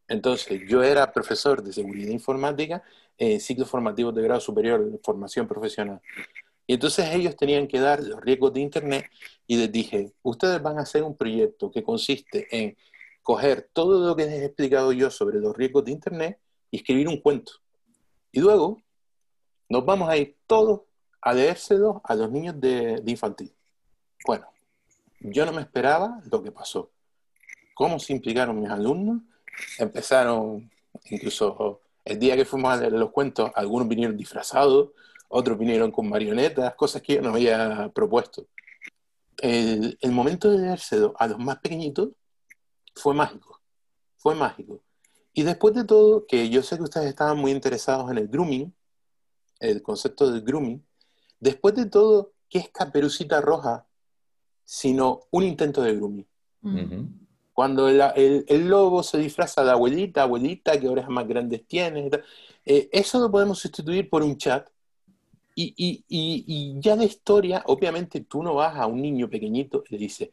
[0.09, 2.83] Entonces, yo era profesor de seguridad informática
[3.17, 6.01] en ciclos formativos de grado superior de formación profesional.
[6.67, 9.07] Y entonces ellos tenían que dar los riesgos de Internet
[9.47, 12.77] y les dije, ustedes van a hacer un proyecto que consiste en
[13.25, 16.39] coger todo lo que les he explicado yo sobre los riesgos de Internet
[16.71, 17.55] y escribir un cuento.
[18.31, 18.83] Y luego
[19.69, 20.83] nos vamos a ir todos
[21.23, 23.53] a leérselo a los niños de, infantil.
[24.27, 24.47] Bueno,
[25.21, 26.91] yo no me esperaba lo que pasó.
[27.75, 29.23] ¿Cómo se implicaron mis alumnos?
[29.79, 30.71] Empezaron,
[31.07, 34.91] incluso el día que fuimos a leer los cuentos, algunos vinieron disfrazados,
[35.29, 38.47] otros vinieron con marionetas, cosas que yo no había propuesto.
[39.39, 42.11] El, el momento de leérselo a los más pequeñitos
[42.95, 43.61] fue mágico,
[44.17, 44.83] fue mágico.
[45.33, 48.73] Y después de todo, que yo sé que ustedes estaban muy interesados en el grooming,
[49.61, 50.85] el concepto del grooming,
[51.45, 53.87] Después de todo, ¿qué es Caperucita Roja?
[54.65, 56.27] Sino un intento de grooming.
[57.53, 62.11] Cuando el, lobo se disfraza de abuelita, abuelita, ¿qué orejas más grandes tienes?
[62.65, 64.67] Eh, eso lo podemos sustituir por un chat.
[65.55, 70.31] Y, ya de historia, obviamente tú no vas a un niño pequeñito y le dices,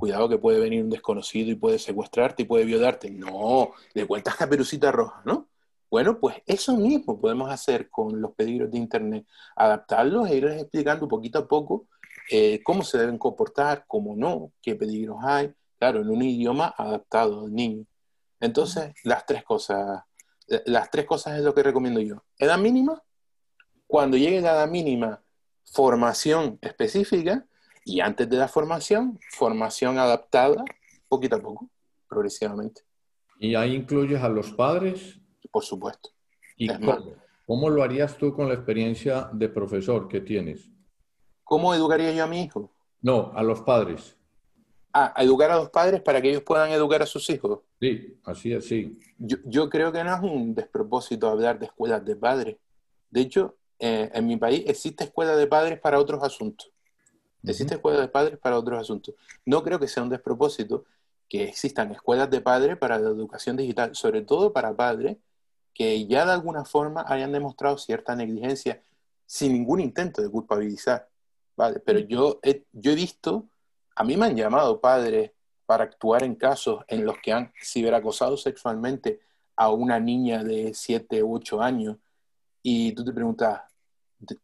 [0.00, 3.10] cuidado que puede venir un desconocido y puede secuestrarte y puede violarte.
[3.10, 5.48] No, le cuentas Caperucita Roja, ¿no?
[5.90, 11.06] Bueno, pues eso mismo podemos hacer con los peligros de Internet, adaptarlos e irles explicando
[11.06, 11.86] poquito a poco
[12.30, 17.44] eh, cómo se deben comportar, cómo no, qué peligros hay, claro, en un idioma adaptado
[17.44, 17.84] al niño.
[18.40, 20.02] Entonces, las tres cosas,
[20.64, 22.24] las tres cosas es lo que recomiendo yo.
[22.38, 23.02] Edad mínima,
[23.86, 25.22] cuando llegue la edad mínima,
[25.64, 27.44] formación específica,
[27.90, 30.64] y antes de la formación, formación adaptada,
[31.08, 31.68] poquito a poco,
[32.08, 32.82] progresivamente.
[33.38, 35.20] ¿Y ahí incluyes a los padres?
[35.50, 36.10] por supuesto.
[36.56, 36.68] ¿Y
[37.46, 40.70] cómo, lo harías tú con la experiencia de profesor que tienes?
[41.42, 42.72] ¿Cómo educaría yo a mi hijo?
[43.02, 44.16] No, a los padres.
[44.92, 47.60] Ah, a educar a los padres para que ellos puedan educar a sus hijos.
[47.80, 48.98] Sí, así es, sí.
[49.18, 52.56] Yo, creo que no es un despropósito hablar de escuelas de padres.
[53.10, 56.69] De hecho, eh, en mi país existe escuela de padres para otros asuntos.
[57.42, 59.14] Existe escuela de padres para otros asuntos.
[59.46, 60.84] No creo que sea un despropósito
[61.28, 65.16] que existan escuelas de padres para la educación digital, sobre todo para padres
[65.72, 68.82] que ya de alguna forma hayan demostrado cierta negligencia
[69.24, 71.08] sin ningún intento de culpabilizar.
[71.56, 71.78] ¿vale?
[71.80, 73.48] Pero yo he, yo he visto,
[73.94, 75.30] a mí me han llamado padres
[75.66, 79.20] para actuar en casos en los que han ciberacosado sexualmente
[79.54, 81.96] a una niña de 7 u 8 años
[82.62, 83.62] y tú te preguntas,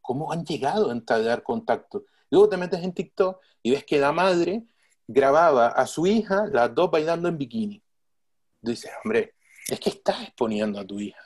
[0.00, 2.04] ¿cómo han llegado a entablar contacto?
[2.30, 4.64] Luego te metes en TikTok y ves que la madre
[5.06, 7.82] grababa a su hija, las dos bailando en bikini.
[8.60, 9.34] Dices, hombre,
[9.68, 11.20] es que estás exponiendo a tu hija.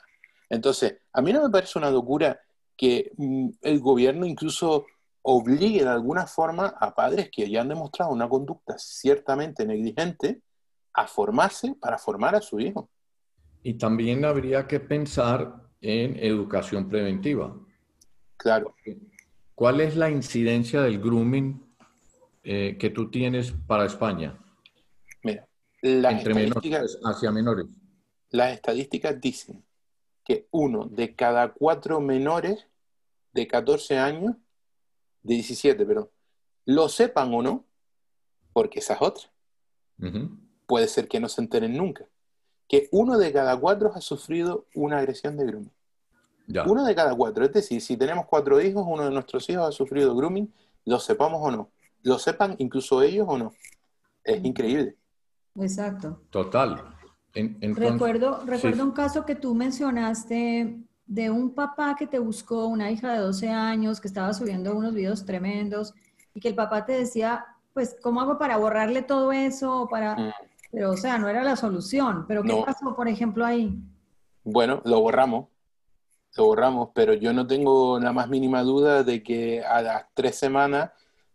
[0.49, 2.39] Entonces, a mí no me parece una locura
[2.75, 4.85] que mm, el gobierno incluso
[5.23, 10.41] obligue de alguna forma a padres que ya han demostrado una conducta ciertamente negligente
[10.93, 12.89] a formarse para formar a su hijo.
[13.63, 17.55] Y también habría que pensar en educación preventiva.
[18.37, 18.75] Claro.
[19.61, 21.63] ¿Cuál es la incidencia del grooming
[22.41, 24.35] eh, que tú tienes para España?
[25.21, 25.47] Mira,
[25.83, 27.67] entre menores hacia menores.
[28.31, 29.63] Las estadísticas dicen
[30.25, 32.65] que uno de cada cuatro menores
[33.33, 34.35] de 14 años,
[35.21, 36.11] de 17, pero
[36.65, 37.63] lo sepan o no,
[38.53, 39.31] porque esa es otra.
[40.65, 42.07] Puede ser que no se enteren nunca.
[42.67, 45.71] Que uno de cada cuatro ha sufrido una agresión de grooming.
[46.65, 47.45] Uno de cada cuatro.
[47.45, 50.51] Es decir, si tenemos cuatro hijos, uno de nuestros hijos ha sufrido grooming,
[50.85, 51.69] lo sepamos o no.
[52.03, 53.53] Lo sepan incluso ellos o no.
[54.23, 54.97] Es increíble.
[55.59, 56.21] Exacto.
[56.29, 56.81] Total.
[57.33, 63.11] recuerdo recuerdo un caso que tú mencionaste de un papá que te buscó una hija
[63.11, 65.93] de 12 años que estaba subiendo unos videos tremendos
[66.33, 69.87] y que el papá te decía, pues, ¿cómo hago para borrarle todo eso?
[69.89, 70.15] Para...
[70.15, 70.31] Mm.
[70.71, 72.23] Pero, o sea, no era la solución.
[72.29, 73.77] Pero, ¿qué pasó, por ejemplo, ahí?
[74.43, 75.47] Bueno, lo borramos.
[76.37, 80.35] Lo borramos, pero yo no tengo la más mínima duda de que a las tres
[80.35, 80.91] semanas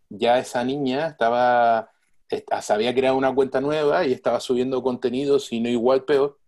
[0.08, 1.90] ya esa niña estaba,
[2.28, 6.38] se había creado una cuenta nueva y estaba subiendo contenido, si no igual peor.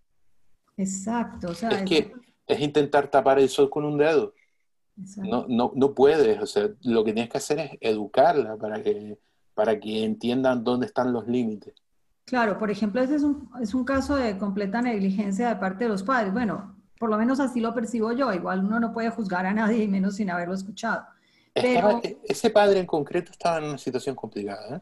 [0.77, 1.49] Exacto.
[1.51, 2.13] O sea, es que
[2.47, 4.35] es intentar tapar el sol con un dedo.
[5.17, 9.19] No, no, no puedes, o sea, lo que tienes que hacer es educarla para que,
[9.55, 11.75] para que entiendan dónde están los límites.
[12.25, 15.91] Claro, por ejemplo, ese es un, es un caso de completa negligencia de parte de
[15.91, 16.33] los padres.
[16.33, 18.33] Bueno, por lo menos así lo percibo yo.
[18.33, 21.05] Igual uno no puede juzgar a nadie, menos sin haberlo escuchado.
[21.53, 22.01] Pero...
[22.03, 24.77] E, ese padre en concreto estaba en una situación complicada.
[24.77, 24.81] ¿eh?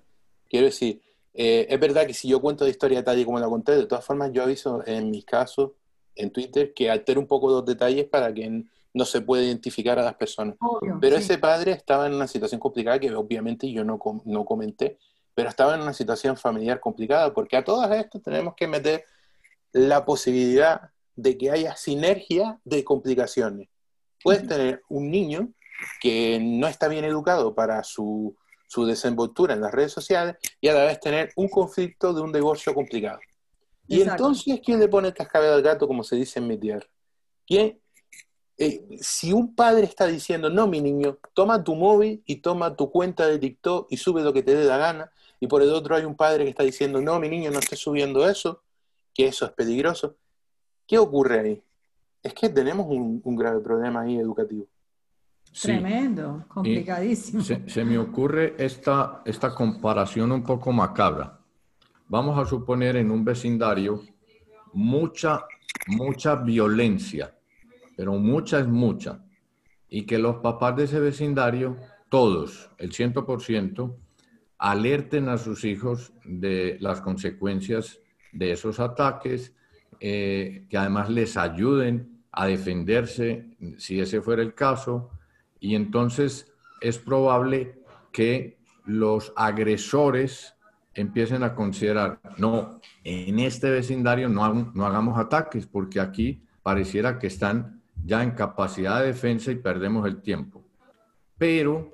[0.48, 1.02] Quiero decir,
[1.34, 3.86] eh, es verdad que si yo cuento de historia tal y como la conté, de
[3.86, 5.72] todas formas yo aviso en mis casos
[6.14, 10.02] en Twitter que altero un poco los detalles para que no se pueda identificar a
[10.02, 10.56] las personas.
[11.00, 14.98] pero ese padre estaba en una situación complicada que obviamente yo no, no comenté,
[15.34, 19.04] pero estaba en una situación familiar complicada porque a todas estas tenemos que meter
[19.72, 23.68] la posibilidad de que haya sinergia de complicaciones.
[24.22, 25.50] Puedes tener un niño
[26.00, 28.36] que no está bien educado para su,
[28.68, 32.32] su desenvoltura en las redes sociales y a la vez tener un conflicto de un
[32.32, 33.18] divorcio complicado.
[33.88, 36.86] Y entonces, ¿quién le pone el cascabel al gato, como se dice en mi tierra?
[37.46, 37.80] ¿Quién?
[38.58, 42.90] Eh, si un padre está diciendo, no, mi niño, toma tu móvil y toma tu
[42.90, 45.94] cuenta de TikTok y sube lo que te dé la gana, y por el otro
[45.94, 48.62] hay un padre que está diciendo, no, mi niño, no estés subiendo eso,
[49.14, 50.16] que eso es peligroso,
[50.86, 51.62] ¿qué ocurre ahí?
[52.22, 54.66] Es que tenemos un, grave problema ahí educativo.
[55.60, 57.42] Tremendo, complicadísimo.
[57.42, 61.40] Se, se, me ocurre esta, esta comparación un poco macabra
[62.08, 64.02] vamos a suponer en un vecindario
[64.72, 65.44] mucha,
[65.88, 67.36] mucha violencia,
[67.96, 69.24] pero mucha es mucha,
[69.88, 71.76] y que los papás de ese vecindario,
[72.08, 73.96] todos, el 100%,
[74.58, 78.00] alerten a sus hijos de las consecuencias
[78.32, 79.54] de esos ataques,
[80.00, 83.46] eh, que además les ayuden a defenderse
[83.78, 85.10] si ese fuera el caso,
[85.58, 87.80] y entonces es probable
[88.12, 90.54] que los agresores
[90.94, 97.26] empiecen a considerar, no, en este vecindario no, no hagamos ataques porque aquí pareciera que
[97.26, 100.64] están ya en capacidad de defensa y perdemos el tiempo.
[101.36, 101.92] Pero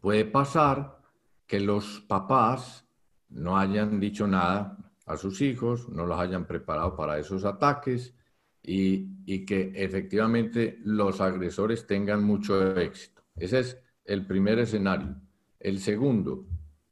[0.00, 0.98] puede pasar
[1.46, 2.86] que los papás
[3.28, 8.14] no hayan dicho nada a sus hijos, no los hayan preparado para esos ataques
[8.62, 13.22] y, y, que efectivamente los agresores tengan mucho éxito.
[13.34, 15.16] Ese es el primer escenario.
[15.58, 16.46] El segundo,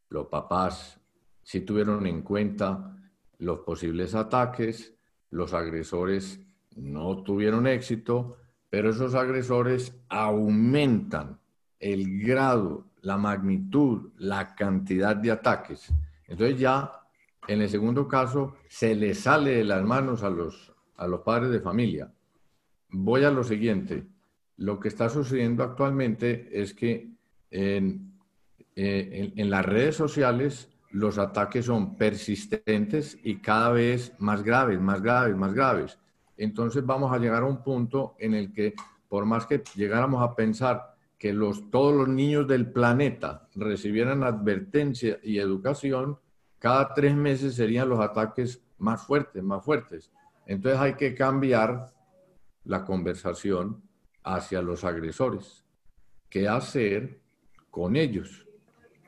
[0.08, 1.00] los papás
[1.50, 2.96] si tuvieron en cuenta
[3.38, 4.94] los posibles ataques,
[5.30, 6.40] los agresores
[6.76, 8.36] no tuvieron éxito,
[8.68, 11.40] pero esos agresores aumentan
[11.80, 15.92] el grado, la magnitud, la cantidad de ataques.
[16.28, 16.92] Entonces ya
[17.48, 21.50] en el segundo caso se le sale de las manos a los, a los padres
[21.50, 22.12] de familia.
[22.90, 24.06] Voy a lo siguiente.
[24.56, 27.10] Lo que está sucediendo actualmente es que
[27.50, 28.12] en,
[28.76, 35.00] eh, en las redes sociales los ataques son persistentes y cada vez más graves, más
[35.00, 35.98] graves, más graves.
[36.36, 38.74] Entonces vamos a llegar a un punto en el que,
[39.08, 45.18] por más que llegáramos a pensar que los, todos los niños del planeta recibieran advertencia
[45.22, 46.18] y educación,
[46.60, 50.12] cada tres meses serían los ataques más fuertes, más fuertes.
[50.46, 51.92] Entonces hay que cambiar
[52.64, 53.82] la conversación
[54.22, 55.64] hacia los agresores.
[56.28, 57.18] ¿Qué hacer
[57.70, 58.46] con ellos?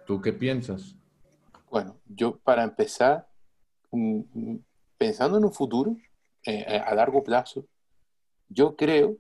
[0.07, 0.97] ¿Tú qué piensas?
[1.71, 3.29] Bueno, yo para empezar,
[4.99, 5.97] pensando en un futuro
[6.45, 7.67] eh, eh, a largo plazo,
[8.49, 9.19] yo creo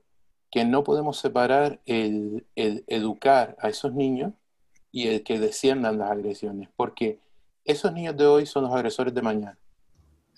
[0.50, 4.32] que no podemos separar el, educar a esos niños
[4.90, 7.18] y el que desciendan las agresiones, porque
[7.64, 9.58] esos niños de hoy son los agresores de mañana.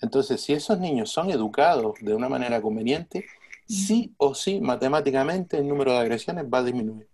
[0.01, 3.25] Entonces, si esos niños son educados de una manera conveniente,
[3.67, 7.07] sí o sí, matemáticamente, el número de agresiones va a disminuir.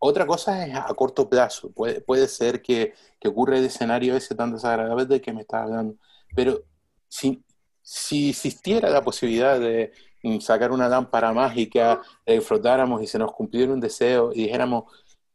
[0.00, 1.70] Otra cosa es a corto plazo.
[1.70, 5.64] Puede, puede ser que, que ocurra el escenario ese tan desagradable de que me estás
[5.64, 5.96] hablando.
[6.34, 6.62] Pero
[7.08, 7.42] si,
[7.82, 13.32] si existiera la posibilidad de mm, sacar una lámpara mágica, eh, frotáramos y se nos
[13.32, 14.84] cumpliera un deseo y dijéramos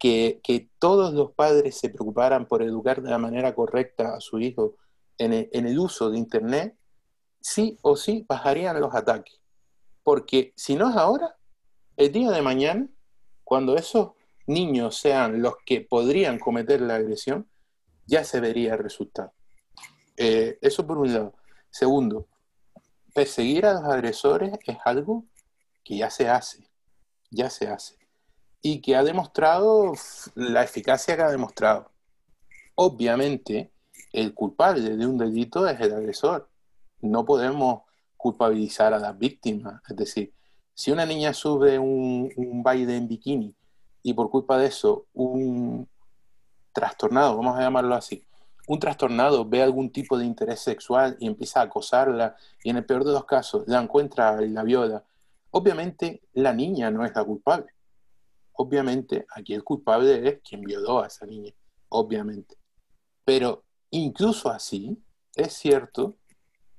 [0.03, 4.75] que, todos los padres se preocuparan por educar de la manera correcta a su hijo
[5.17, 6.75] en el, en el uso de Internet,
[7.39, 9.39] sí o sí bajarían los ataques.
[10.03, 11.37] Porque si no es ahora,
[11.95, 12.89] el día de mañana,
[13.45, 14.11] cuando esos
[14.45, 17.47] niños sean los que podrían cometer la agresión,
[18.05, 19.31] ya se vería el resultado.
[20.17, 21.33] Eh, eso por un lado.
[21.69, 22.27] Segundo,
[23.13, 25.23] perseguir a los agresores es algo
[25.81, 26.69] que ya se hace,
[27.31, 28.02] ya se hace.
[28.63, 29.93] Y que ha demostrado
[30.33, 31.91] la eficacia que ha demostrado.
[32.73, 33.71] Obviamente,
[34.11, 36.49] el culpable de un delito es el agresor.
[37.01, 37.83] No podemos
[38.17, 39.81] culpabilizar a las víctimas.
[39.87, 40.33] Es decir,
[40.73, 43.55] si una niña sube un, un baile en bikini
[44.01, 45.87] y por culpa de eso un
[46.71, 48.25] trastornado, vamos a llamarlo así,
[48.67, 52.85] un trastornado ve algún tipo de interés sexual y empieza a acosarla y en el
[52.85, 55.03] peor de los casos la encuentra y la viola,
[55.51, 57.67] obviamente la niña no es la culpable.
[58.53, 61.51] Obviamente aquí el culpable es quien violó a esa niña,
[61.89, 62.55] obviamente.
[63.25, 64.97] Pero incluso así,
[65.35, 66.15] es cierto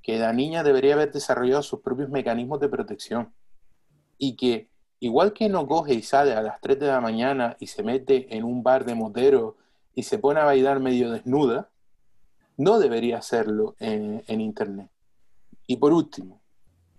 [0.02, 3.32] que la niña debería haber desarrollado sus propios mecanismos de protección
[4.18, 4.68] y que
[5.00, 8.34] igual que no coge y sale a las 3 de la mañana y se mete
[8.36, 9.56] en un bar de motero
[9.94, 11.70] y se pone a bailar medio desnuda,
[12.56, 14.90] no debería hacerlo en, Internet.
[15.66, 16.40] Y por último,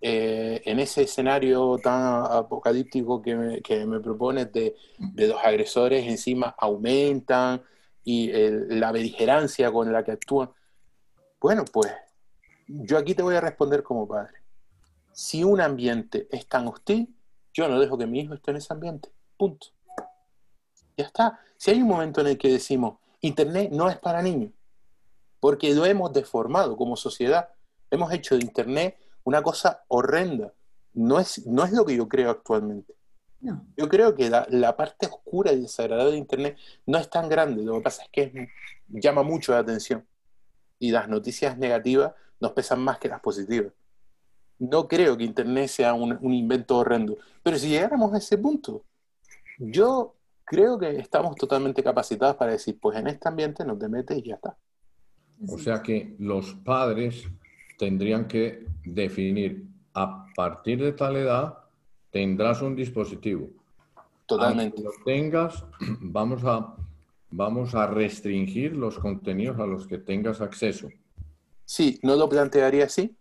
[0.01, 4.75] eh, en ese escenario tan apocalíptico que me, que me propones de,
[5.15, 7.61] los agresores encima aumentan
[8.03, 10.51] y la beligerancia con la que actúan,
[11.39, 11.91] bueno, pues
[12.67, 14.33] yo aquí te voy a responder como padre.
[15.11, 17.15] Si un ambiente es tan hostil,
[17.53, 19.09] yo no dejo que mi hijo esté en ese ambiente.
[19.37, 19.67] Punto.
[20.97, 21.39] Ya está.
[21.57, 24.51] Si hay un momento en el que decimos, Internet no es para niños,
[25.39, 27.49] porque lo hemos deformado como sociedad.
[27.89, 30.53] Hemos hecho de Internet una cosa horrenda.
[30.93, 32.93] No es, no es lo que yo creo actualmente.
[33.77, 37.63] Yo creo que la, parte oscura y desagradable de Internet no es tan grande.
[37.63, 38.49] Lo que pasa es que
[38.87, 40.05] llama mucho la atención.
[40.79, 43.73] Y las noticias negativas nos pesan más que las positivas.
[44.57, 47.17] No creo que Internet sea un, un invento horrendo.
[47.43, 48.83] Pero si llegáramos a ese punto,
[49.59, 54.17] yo creo que estamos totalmente capacitados para decir, pues en este ambiente no te metes
[54.17, 54.57] y ya está.
[55.47, 57.27] O sea que los padres
[57.77, 61.57] tendrían que definir a partir de tal edad
[62.11, 63.49] tendrás un dispositivo.
[64.25, 64.81] Totalmente.
[64.81, 65.65] Lo tengas,
[65.99, 66.75] vamos a,
[67.29, 70.89] vamos a restringir los contenidos a los que tengas acceso.
[71.65, 73.15] Sí, no lo plantearía así.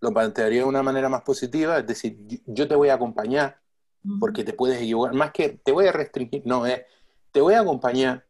[0.00, 3.58] Lo plantearía de una manera más positiva, es decir, yo te voy a acompañar
[4.20, 5.14] porque te puedes equivocar.
[5.14, 6.82] Más que te voy a restringir, no, es
[7.32, 8.24] te voy a acompañar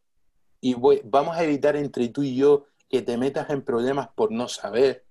[0.60, 4.32] y voy, vamos a evitar entre tú y yo que te metas en problemas por
[4.32, 5.04] no saber,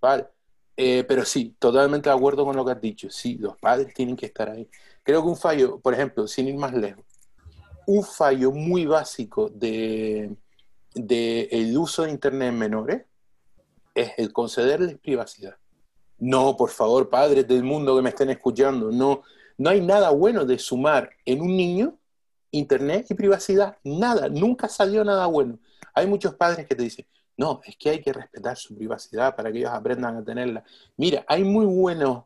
[0.00, 0.28] ¿vale?
[0.80, 3.10] Eh, pero sí, totalmente de acuerdo con lo que has dicho.
[3.10, 4.70] Sí, los padres tienen que estar ahí.
[5.02, 7.04] Creo que un fallo, por ejemplo, sin ir más lejos,
[7.88, 10.36] un fallo muy básico de,
[10.94, 13.02] el uso de Internet en menores
[13.92, 15.56] es el concederles privacidad.
[16.16, 19.22] No, por favor, padres del mundo que me estén escuchando, no,
[19.56, 21.98] no hay nada bueno de sumar en un niño
[22.52, 23.78] Internet y privacidad.
[23.82, 25.58] Nada, nunca salió nada bueno.
[25.92, 27.04] Hay muchos padres que te dicen,
[27.38, 30.64] no, es que hay que respetar su privacidad para que ellos aprendan a tenerla.
[30.96, 32.24] Mira, hay muy buenos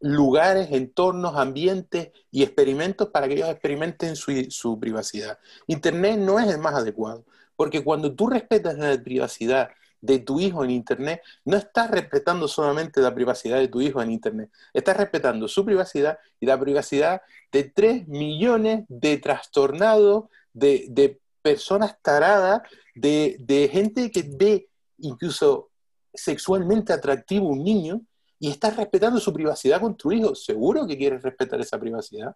[0.00, 5.38] lugares, entornos, ambientes y experimentos para que ellos experimenten su, privacidad.
[5.66, 7.24] Internet no es el más adecuado,
[7.56, 9.70] porque cuando tú respetas la privacidad
[10.02, 14.10] de tu hijo en Internet, no estás respetando solamente la privacidad de tu hijo en
[14.10, 21.18] Internet, estás respetando su privacidad y la privacidad de 3 millones de trastornados, de, de
[21.42, 22.62] personas taradas,
[22.94, 24.68] de, gente que ve
[24.98, 25.70] incluso
[26.12, 28.00] sexualmente atractivo un niño
[28.38, 30.34] y estás respetando su privacidad con tu hijo.
[30.34, 32.34] ¿Seguro que quieres respetar esa privacidad?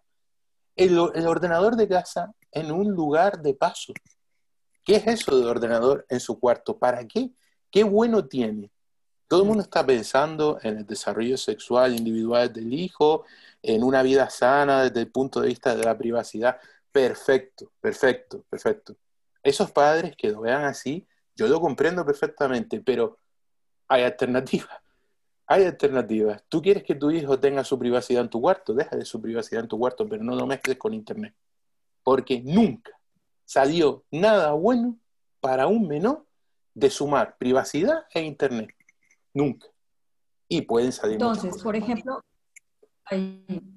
[0.75, 3.93] El, el, ordenador de casa en un lugar de paso.
[4.83, 6.77] ¿Qué es eso de ordenador en su cuarto?
[6.77, 7.31] ¿Para qué?
[7.69, 8.71] ¿Qué bueno tiene?
[9.27, 13.25] Todo el mundo está pensando en el desarrollo sexual individual del hijo,
[13.63, 16.57] en una vida sana desde el punto de vista de la privacidad.
[16.93, 18.95] Perfecto, perfecto, perfecto.
[19.41, 23.19] Esos padres que lo vean así, yo lo comprendo perfectamente, pero
[23.87, 24.79] hay alternativas.
[25.47, 26.43] Hay alternativas.
[26.47, 29.67] Tú quieres que tu hijo tenga su privacidad en tu cuarto, déjale su privacidad en
[29.67, 31.33] tu cuarto, pero no lo mezcles con internet.
[32.03, 32.91] Porque nunca
[33.43, 34.97] salió nada bueno
[35.41, 36.25] para un menor
[36.75, 38.69] de sumar privacidad e internet.
[39.33, 39.67] Nunca.
[40.47, 41.15] Y pueden salir.
[41.15, 42.21] Entonces, por ejemplo,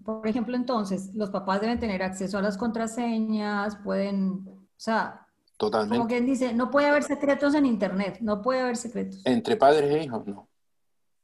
[0.04, 5.96] por ejemplo, entonces, los papás deben tener acceso a las contraseñas, pueden, o sea, Totalmente.
[5.96, 9.24] como quien dice, no puede haber secretos en Internet, no puede haber secretos.
[9.24, 10.48] Entre padres e hijos, no.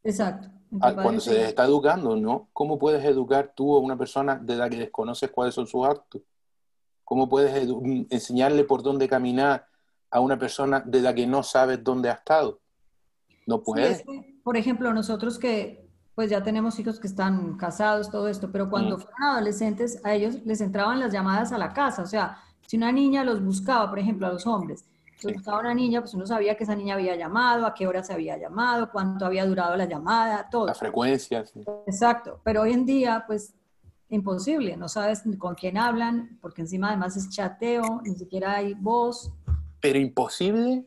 [0.02, 0.48] Exacto.
[0.80, 2.48] Ah, cuando se les está educando, ¿no?
[2.52, 6.22] ¿Cómo puedes educar tú a una persona de la que desconoces cuáles son sus actos?
[7.04, 7.66] ¿Cómo puedes
[8.10, 9.66] enseñarle por dónde caminar
[10.10, 12.60] a una persona de la que no sabes dónde ha estado?
[13.46, 14.02] No puedes.
[14.42, 15.81] por ejemplo, nosotros que
[16.14, 19.00] pues ya tenemos hijos que están casados, todo esto, pero cuando mm.
[19.00, 22.02] fueron adolescentes, a ellos les entraban las llamadas a la casa.
[22.02, 24.84] O sea, si una niña los buscaba, por ejemplo, a los hombres,
[25.18, 28.02] si buscaba una niña, pues uno sabía que esa niña había llamado, a qué hora
[28.02, 30.66] se había llamado, cuánto había durado la llamada, todo.
[30.66, 31.60] La frecuencia, sí.
[31.86, 33.54] Exacto, pero hoy en día, pues,
[34.08, 39.32] imposible, no sabes con quién hablan, porque encima además es chateo, ni siquiera hay voz.
[39.80, 40.84] Pero imposible,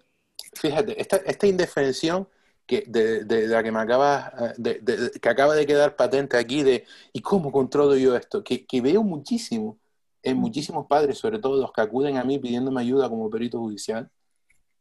[0.54, 2.28] fíjate, esta, esta indefensión
[2.66, 7.22] que, de, la que me acaba de, que acaba de quedar patente aquí de ¿y
[7.22, 8.44] cómo controlo yo esto?
[8.44, 9.80] Que, que veo muchísimo
[10.26, 14.10] en muchísimos padres, sobre todo los que acuden a mí pidiéndome ayuda como perito judicial,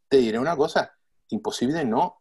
[0.08, 0.96] te diré una cosa,
[1.28, 2.20] imposible no.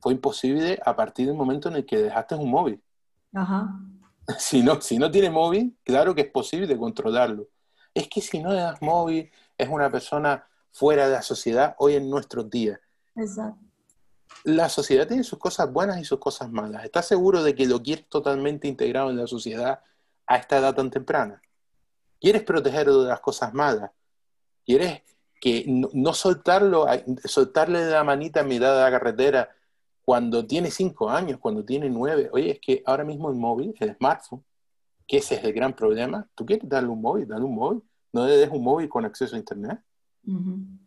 [0.00, 2.82] Fue imposible a partir del momento en el que dejaste un móvil.
[3.32, 3.78] Ajá.
[4.38, 7.46] Si no, si no tiene móvil, claro que es posible controlarlo.
[7.94, 11.94] Es que si no le das móvil, es una persona fuera de la sociedad hoy
[11.94, 12.80] en nuestros días.
[13.14, 13.65] Exacto.
[14.44, 16.84] La sociedad tiene sus cosas buenas y sus cosas malas.
[16.84, 19.80] ¿Estás seguro de que lo quieres totalmente integrado en la sociedad
[20.26, 21.42] a esta edad tan temprana?
[22.20, 23.90] ¿Quieres protegerlo de las cosas malas?
[24.64, 25.02] ¿Quieres
[25.40, 26.86] que no, soltarlo,
[27.24, 29.50] soltarle de la manita en mitad de la carretera
[30.06, 32.28] cuando tiene cinco años, cuando tiene nueve.
[32.32, 34.44] Oye, es que ahora mismo el móvil, el smartphone,
[35.06, 37.82] que ese es el gran problema, tú quieres darle un móvil, dale un móvil,
[38.12, 39.80] no le des un móvil con acceso a internet.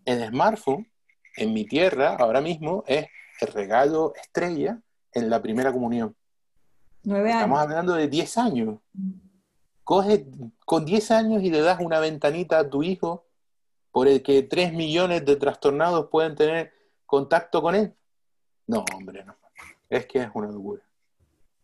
[0.06, 0.90] El smartphone,
[1.36, 3.08] en mi tierra, ahora mismo, es
[3.40, 4.80] el regalo estrella
[5.14, 6.16] en la primera comunión.
[7.04, 7.42] Nueve años.
[7.42, 8.80] Estamos hablando de diez años.
[9.84, 10.28] Coge
[10.66, 13.26] con diez años y le das una ventanita a tu hijo
[13.92, 16.72] por el que 3 millones de trastornados pueden tener
[17.06, 17.96] contacto con él.
[18.68, 19.36] No, hombre, no.
[19.90, 20.84] Es que es una locura.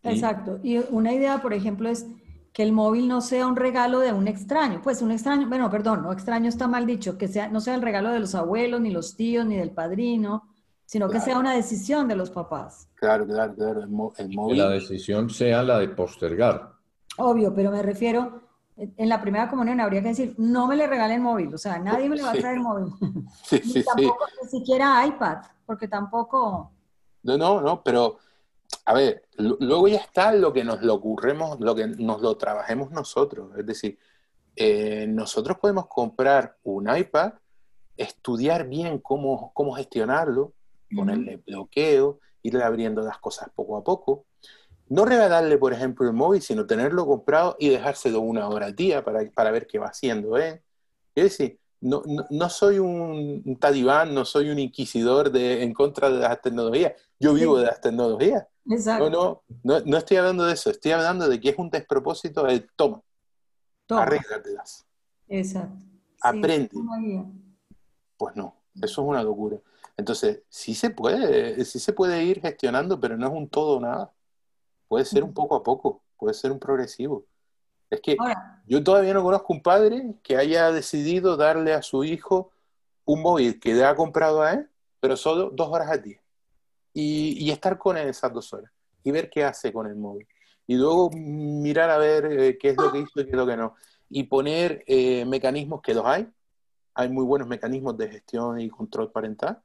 [0.01, 0.59] Exacto.
[0.63, 2.07] Y una idea, por ejemplo, es
[2.51, 4.81] que el móvil no sea un regalo de un extraño.
[4.81, 7.81] Pues un extraño, bueno, perdón, no extraño está mal dicho, que sea, no sea el
[7.81, 10.47] regalo de los abuelos, ni los tíos, ni del padrino,
[10.85, 12.89] sino que sea una decisión de los papás.
[12.95, 13.81] Claro, claro, claro.
[13.81, 14.55] El, móvil.
[14.55, 16.73] Que la decisión sea la de postergar.
[17.17, 18.45] Obvio, pero me refiero
[18.77, 22.09] en la primera comunión habría que decir, no me le regalen móvil, o sea, nadie
[22.09, 22.87] me le va a traer móvil.
[23.43, 26.71] Sí, sí, tampoco, Ni siquiera iPad, porque tampoco...
[27.23, 28.17] No, no, no, pero,
[28.85, 32.91] a ver, luego ya está lo que nos lo ocurremos, lo que nos lo trabajemos
[32.91, 33.57] nosotros.
[33.57, 33.97] Es decir,
[34.55, 37.33] eh, nosotros podemos comprar un iPad,
[37.97, 40.53] estudiar bien cómo, cómo gestionarlo,
[40.93, 44.25] ponerle bloqueo, irle abriendo las cosas poco a poco,
[44.87, 49.03] no regalarle, por ejemplo, el móvil, sino tenerlo comprado y dejárselo una hora al día
[49.03, 50.37] para, para ver qué va haciendo.
[50.37, 50.63] ¿eh?
[51.15, 56.19] Es decir, no, no, soy un talibán, no soy un inquisidor de, en contra de
[56.19, 56.93] las tecnologías.
[57.19, 58.45] Yo vivo de las tecnologías.
[58.69, 59.09] Exacto.
[59.09, 62.67] No, no, no, estoy hablando de eso, estoy hablando de que es un despropósito el
[62.75, 63.01] toma.
[63.85, 64.03] toma.
[64.03, 64.85] Arréglatelas.
[65.27, 65.85] Exacto.
[66.21, 66.69] Aprende.
[68.17, 69.57] pues no, eso es una locura.
[69.97, 73.79] Entonces, sí se puede, sí se puede ir gestionando, pero no es un todo o
[73.79, 74.11] nada.
[74.87, 77.25] Puede ser un poco a poco, puede ser un progresivo.
[77.89, 78.17] Es que
[78.65, 82.51] yo todavía no conozco un padre que haya decidido darle a su hijo
[83.05, 84.69] un móvil que le ha comprado a él,
[84.99, 86.21] pero solo dos horas al día.
[86.93, 88.71] Y, estar con él esas dos horas
[89.03, 90.27] y ver qué hace con el móvil.
[90.65, 93.45] Y luego mirar a ver eh, qué es lo que hizo y qué es lo
[93.45, 93.75] que no.
[94.09, 96.27] Y poner eh, mecanismos que los hay.
[96.95, 99.61] Hay muy buenos mecanismos de gestión y control parental.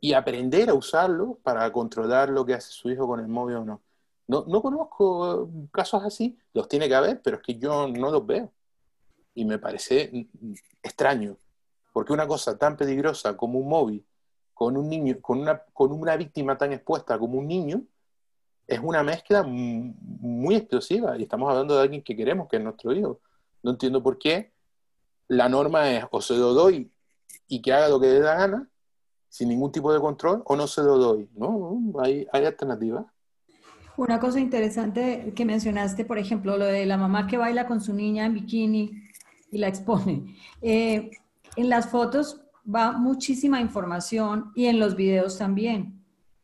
[0.00, 3.64] Y aprender a usarlo para controlar lo que hace su hijo con el móvil o
[3.64, 3.82] no.
[4.26, 8.26] No, no conozco casos así, los tiene que haber, pero es que yo no los
[8.26, 8.50] veo.
[9.34, 10.28] Y me parece
[10.82, 11.36] extraño,
[11.92, 14.04] porque una cosa tan peligrosa como un móvil,
[14.54, 17.82] con un niño, con una, con una víctima tan expuesta como un niño,
[18.66, 21.18] es una mezcla muy explosiva.
[21.18, 23.20] Y estamos hablando de alguien que queremos, que es nuestro hijo.
[23.62, 24.52] No entiendo por qué
[25.26, 26.90] la norma es o se lo doy
[27.48, 28.68] y que haga lo que le da gana,
[29.30, 31.30] sin ningún tipo de control, o no se lo doy.
[31.36, 33.06] No, hay, hay alternativas.
[33.96, 37.94] Una cosa interesante que mencionaste, por ejemplo, lo de la mamá que baila con su
[37.94, 39.04] niña en bikini
[39.52, 40.36] y la expone.
[40.60, 41.10] Eh,
[41.56, 42.40] en las fotos
[42.72, 46.02] va muchísima información y en los videos también.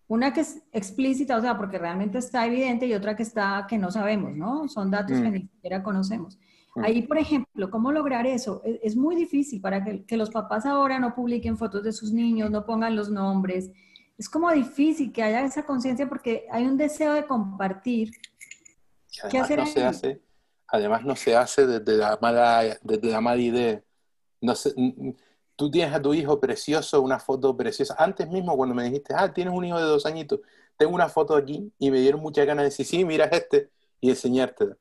[0.08, 3.78] Una que es explícita, o sea, porque realmente está evidente y otra que está que
[3.78, 4.68] no sabemos, ¿no?
[4.68, 5.32] Son datos que mm.
[5.32, 6.38] ni siquiera conocemos.
[6.82, 8.60] Ahí, por ejemplo, ¿cómo lograr eso?
[8.64, 12.12] Es, es muy difícil para que, que, los papás ahora no publiquen fotos de sus
[12.12, 13.70] niños, no pongan los nombres,
[14.18, 18.12] es como difícil que haya esa conciencia porque hay un deseo de compartir
[19.22, 20.22] además no se hace,
[20.68, 23.82] además no se hace desde la mala, desde la mala idea.
[24.40, 24.54] No
[25.56, 27.96] tú tienes a tu hijo precioso, una foto preciosa.
[27.98, 30.40] Antes mismo cuando me dijiste, ah, tienes un hijo de dos añitos,
[30.76, 33.70] tengo una foto aquí y me dieron mucha ganas de decir, sí, mira este
[34.00, 34.76] y enseñártela.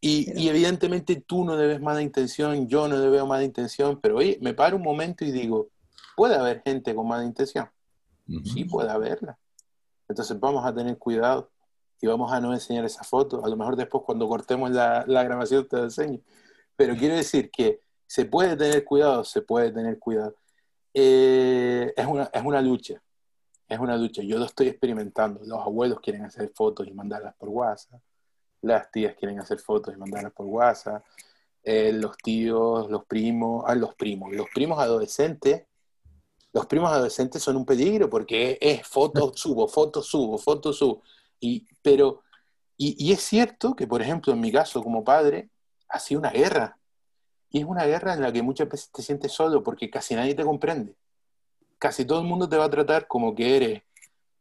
[0.00, 4.38] Y, y, evidentemente tú no debes mala intención, yo no debo mala intención, pero oye,
[4.40, 5.70] me paro un momento y digo,
[6.16, 7.68] puede haber gente con mala intención.
[8.44, 9.38] Sí, puede haberla.
[10.08, 11.50] Entonces vamos a tener cuidado
[12.00, 13.44] y vamos a no enseñar esa foto.
[13.44, 16.20] A lo mejor después cuando cortemos la, la grabación te la enseño.
[16.76, 20.34] Pero quiero decir que se puede tener cuidado, se puede tener cuidado.
[20.94, 23.02] Eh, es, una, es una lucha,
[23.68, 24.22] es una lucha.
[24.22, 25.40] Yo lo estoy experimentando.
[25.44, 28.00] Los abuelos quieren hacer fotos y mandarlas por WhatsApp.
[28.62, 31.04] Las tías quieren hacer fotos y mandarlas por WhatsApp.
[31.62, 35.68] Eh, los tíos, los primos, ah, los primos, los primos adolescentes
[36.52, 41.02] los primos adolescentes son un peligro porque es foto, subo, foto, subo, foto, subo.
[41.40, 42.22] Y, pero,
[42.76, 45.50] y, es cierto que, por ejemplo, en mi caso como padre,
[45.88, 46.78] ha sido una guerra.
[47.50, 50.34] Y es una guerra en la que muchas veces te sientes solo porque casi nadie
[50.34, 50.96] te comprende.
[51.78, 53.82] Casi todo el mundo te va a tratar como que eres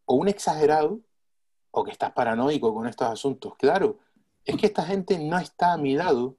[0.05, 0.99] o un exagerado
[1.72, 3.55] o que estás paranoico con estos asuntos.
[3.57, 3.99] Claro,
[4.48, 6.38] es que esta gente no está a mi lado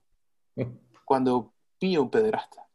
[1.05, 2.67] cuando pillo un pederasta.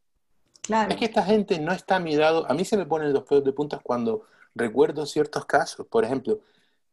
[0.90, 2.50] Es que esta gente no está a mi lado.
[2.50, 4.26] A mí se me ponen los pelos de puntas cuando
[4.56, 5.86] recuerdo ciertos casos.
[5.88, 6.40] Por ejemplo,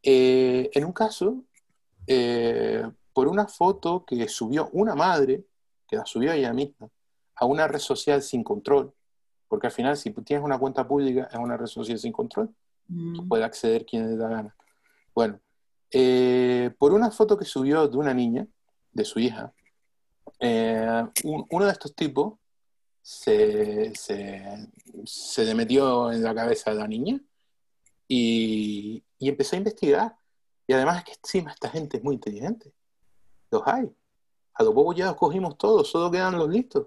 [0.03, 1.45] eh, en un caso,
[2.07, 5.45] eh, por una foto que subió una madre,
[5.87, 6.89] que la subió ella misma,
[7.37, 8.93] a una red social sin control,
[9.49, 12.53] porque al final si tienes una cuenta pública es una red social sin control,
[12.89, 13.29] mm.
[13.29, 14.57] puede acceder quien le da gana.
[15.15, 15.41] Bueno,
[15.93, 18.47] eh, por una foto que subió de una niña,
[18.93, 19.53] de su hija,
[20.43, 22.35] uno de estos tipos
[23.03, 27.21] se, se, le metió en la cabeza a la niña
[28.07, 30.17] y, empezó a investigar.
[30.67, 32.73] Y además es que encima esta gente es muy inteligente.
[33.51, 33.91] Los hay.
[34.55, 36.87] A lo poco ya los cogimos todos, solo quedan los listos.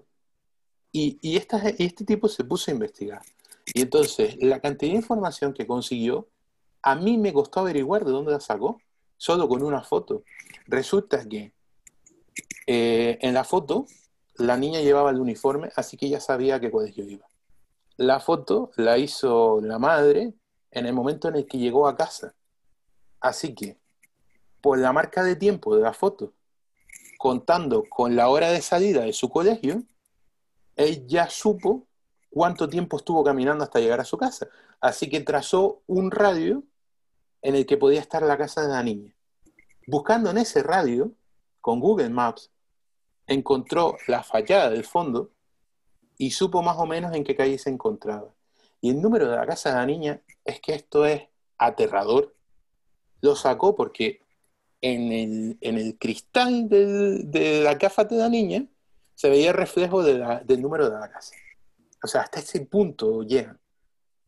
[0.90, 3.22] Y, y, este tipo se puso a investigar.
[3.66, 6.28] Y entonces, la cantidad de información que consiguió,
[6.82, 8.80] a mí me costó averiguar de dónde la sacó,
[9.24, 10.22] solo con una foto.
[10.66, 11.54] Resulta que
[12.66, 13.86] eh, en la foto
[14.34, 17.26] la niña llevaba el uniforme, así que ella sabía a qué colegio iba.
[17.96, 20.34] La foto la hizo la madre
[20.70, 22.34] en el momento en el que llegó a casa.
[23.18, 23.78] Así que,
[24.60, 26.34] por la marca de tiempo de la foto,
[27.16, 29.84] contando con la hora de salida de su colegio,
[30.76, 31.86] ella supo
[32.28, 34.48] cuánto tiempo estuvo caminando hasta llegar a su casa.
[34.82, 36.62] Así que trazó un radio
[37.40, 39.13] en el que podía estar la casa de la niña.
[39.86, 41.12] Buscando en ese radio,
[41.60, 42.50] con Google Maps,
[43.26, 45.30] encontró la fallada del fondo
[46.16, 48.32] y supo más o menos en qué calle se encontraba.
[48.80, 51.22] Y el número de la casa de la niña es que esto es
[51.58, 52.34] aterrador.
[53.20, 54.20] Lo sacó porque
[54.80, 58.66] en el, cristal de la gafa de la niña
[59.14, 61.34] se veía el reflejo del número de la casa.
[62.02, 63.58] O sea, hasta ese punto llegan.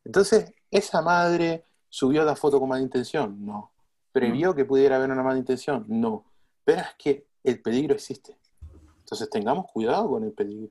[0.05, 3.45] Entonces, ¿esa madre subió la foto con mala intención?
[3.45, 3.73] No.
[4.17, 5.85] ¿Previó que pudiera haber una mala intención?
[5.89, 6.25] No.
[6.65, 8.39] Pero es que el peligro existe.
[9.01, 10.71] Entonces tengamos cuidado con el peligro.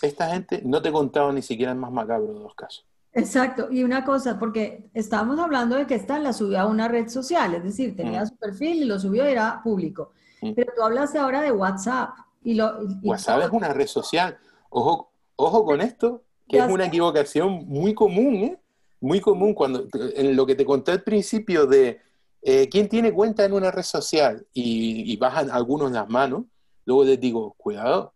[0.00, 2.86] Esta gente no te he contado ni siquiera el más macabro de los casos.
[3.12, 3.66] Exacto.
[3.72, 7.56] Y una cosa, porque estábamos hablando de que esta la subió a una red social,
[7.56, 8.26] es decir, tenía mm.
[8.28, 10.12] su perfil y lo subió y era público.
[10.40, 10.52] Mm.
[10.54, 12.10] Pero tú hablas ahora de WhatsApp.
[12.44, 14.38] Y lo, WhatsApp es una red social.
[14.68, 18.60] Ojo, ojo con esto, que es una equivocación muy común, ¿eh?
[19.00, 21.98] Muy común cuando en lo que te conté al principio de
[22.42, 26.44] eh, quién tiene cuenta en una red social y, y bajan algunos las manos,
[26.90, 28.14] Luego les digo, cuidado,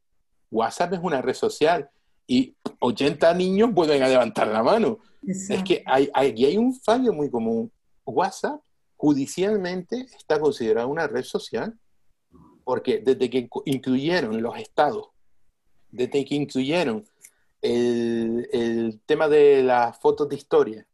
[0.50, 1.88] WhatsApp es una red social
[2.26, 4.98] y 80 niños vuelven a levantar la mano.
[5.22, 7.70] Es que hay, hay, hay un fallo muy común.
[8.04, 8.60] WhatsApp
[8.96, 11.78] judicialmente está considerado una red social
[12.64, 15.08] porque desde que incluyeron los estados,
[15.90, 17.04] desde que incluyeron
[17.62, 20.86] el, el tema de las fotos de historia,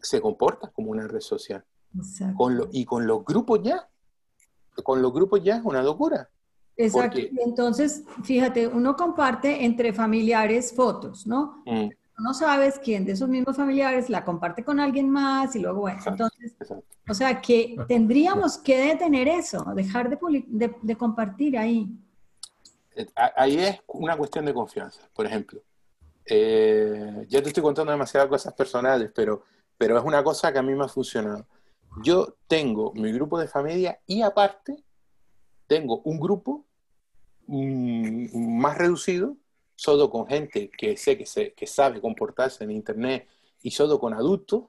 [0.00, 1.64] se comporta como una red social.
[2.36, 3.88] Con y con los grupos ya,
[4.82, 6.28] con los grupos ya es una locura.
[6.76, 7.18] Exacto.
[7.44, 11.62] entonces, fíjate, uno comparte entre familiares fotos, ¿no?
[11.66, 11.90] Mm.
[12.18, 16.00] No sabes quién de esos mismos familiares la comparte con alguien más y luego, bueno,
[16.06, 16.54] entonces,
[17.08, 21.88] o sea, que tendríamos que detener eso, dejar de, compartir ahí.
[22.94, 25.62] Eh, ahí es una cuestión de confianza, por ejemplo.
[26.24, 29.42] Eh, ya te estoy contando demasiadas cosas personales, pero,
[29.76, 31.46] pero es una cosa que a mí me ha funcionado.
[32.00, 34.82] Yo tengo mi grupo de familia y aparte
[35.66, 36.64] tengo un grupo
[37.46, 39.36] más reducido,
[39.74, 43.28] solo con gente que sé que, sabe comportarse en Internet
[43.62, 44.64] y solo con adultos,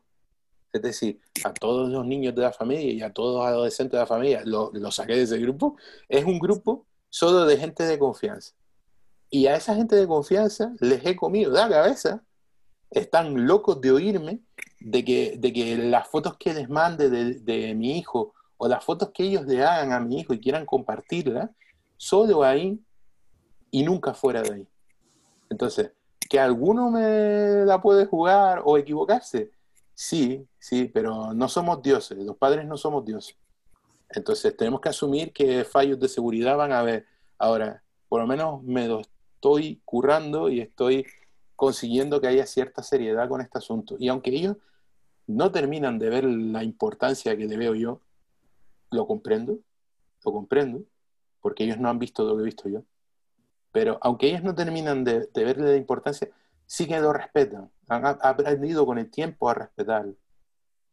[0.74, 4.00] Es decir, a todos los niños de la familia y a todos los adolescentes de
[4.00, 5.78] la familia, lo, lo saqué de ese grupo.
[6.10, 8.56] Es un grupo solo de gente de confianza.
[9.30, 12.24] Y a esa gente de confianza les he comido la cabeza.
[12.94, 14.40] Están locos de oírme
[14.80, 19.10] de que, de que las fotos que les mande de, mi hijo o las fotos
[19.14, 21.52] que ellos le hagan a mi hijo y quieran compartirla,
[21.98, 22.80] solo ahí
[23.72, 24.68] y nunca fuera de ahí.
[25.50, 25.92] Entonces,
[26.30, 29.52] que alguno me la puede jugar o equivocarse,
[29.94, 33.36] sí, sí, pero no somos dioses, los padres no somos dioses.
[34.10, 37.08] Entonces tenemos que asumir que fallos de seguridad van a haber.
[37.40, 41.06] Ahora, por lo menos me lo estoy currando y estoy
[41.64, 43.96] consiguiendo que haya cierta seriedad con este asunto.
[43.98, 44.58] Y aunque ellos
[45.28, 48.02] no terminan de ver la importancia que le veo yo,
[48.92, 49.60] lo comprendo,
[50.26, 50.84] lo comprendo,
[51.40, 52.84] porque ellos no han visto lo que he visto yo.
[53.72, 56.28] Pero aunque ellos no terminan de, verle la importancia,
[56.66, 57.72] sí que lo respetan.
[57.88, 60.16] Han aprendido con el tiempo a respetarlo.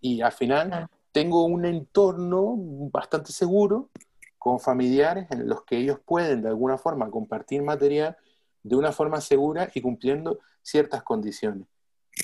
[0.00, 2.54] Y al final tengo un entorno
[2.92, 3.90] bastante seguro
[4.38, 8.16] con familiares en los que ellos pueden de alguna forma compartir material
[8.62, 10.38] de una forma segura y cumpliendo
[10.70, 11.66] ciertas condiciones.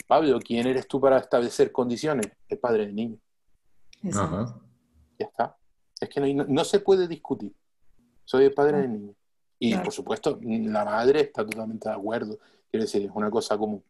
[0.07, 2.27] Pablo, ¿quién eres tú para establecer condiciones?
[2.49, 3.19] El padre del niño.
[5.19, 5.57] Ya está.
[6.01, 7.55] Es que no, se puede discutir.
[8.25, 9.15] Soy el padre del niño.
[9.59, 12.39] Y por supuesto, la madre está totalmente de acuerdo.
[12.71, 13.83] Quiero decir, es una cosa común.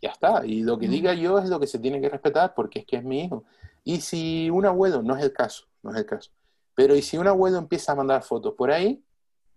[0.00, 0.46] Ya está.
[0.46, 2.96] Y lo que diga yo es lo que se tiene que respetar porque es que
[2.96, 3.44] es mi hijo.
[3.82, 6.30] Y si un abuelo, no es el caso, no es el caso.
[6.74, 9.02] Pero y si un abuelo empieza a mandar fotos por ahí,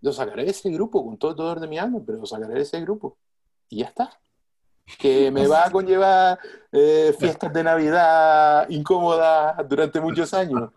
[0.00, 2.54] lo sacaré de ese grupo con todo el dolor de mi alma, pero lo sacaré
[2.54, 3.18] de ese grupo.
[3.70, 4.10] Y ya está.
[4.98, 6.38] Que me va a conllevar
[6.72, 10.70] eh, fiestas de Navidad incómodas durante muchos años.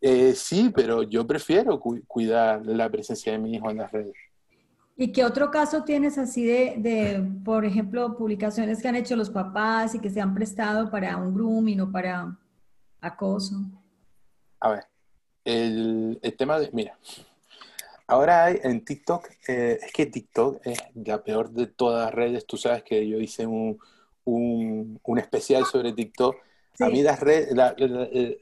[0.00, 4.14] Eh, sí, pero yo prefiero cuidar la presencia de mi hijo en las redes.
[5.00, 9.94] ¿Y qué otro caso tienes así de, por ejemplo, publicaciones que han hecho los papás
[9.94, 12.36] y que se han prestado para un grooming o para
[13.00, 13.54] acoso?
[14.60, 14.84] A ver,
[15.42, 16.98] el, tema de, mira,
[18.10, 22.46] ahora hay en TikTok, eh, es que TikTok es la peor de todas las redes,
[22.46, 23.78] tú sabes que yo hice un,
[24.24, 26.36] un especial sobre TikTok
[26.80, 27.20] a mí las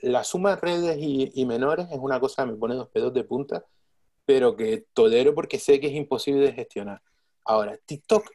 [0.03, 3.25] la, suma de redes y, menores es una cosa que me pone dos pedos de
[3.25, 3.65] punta,
[4.25, 7.03] pero que tolero porque sé que es imposible de gestionar.
[7.45, 8.31] Ahora, TikTok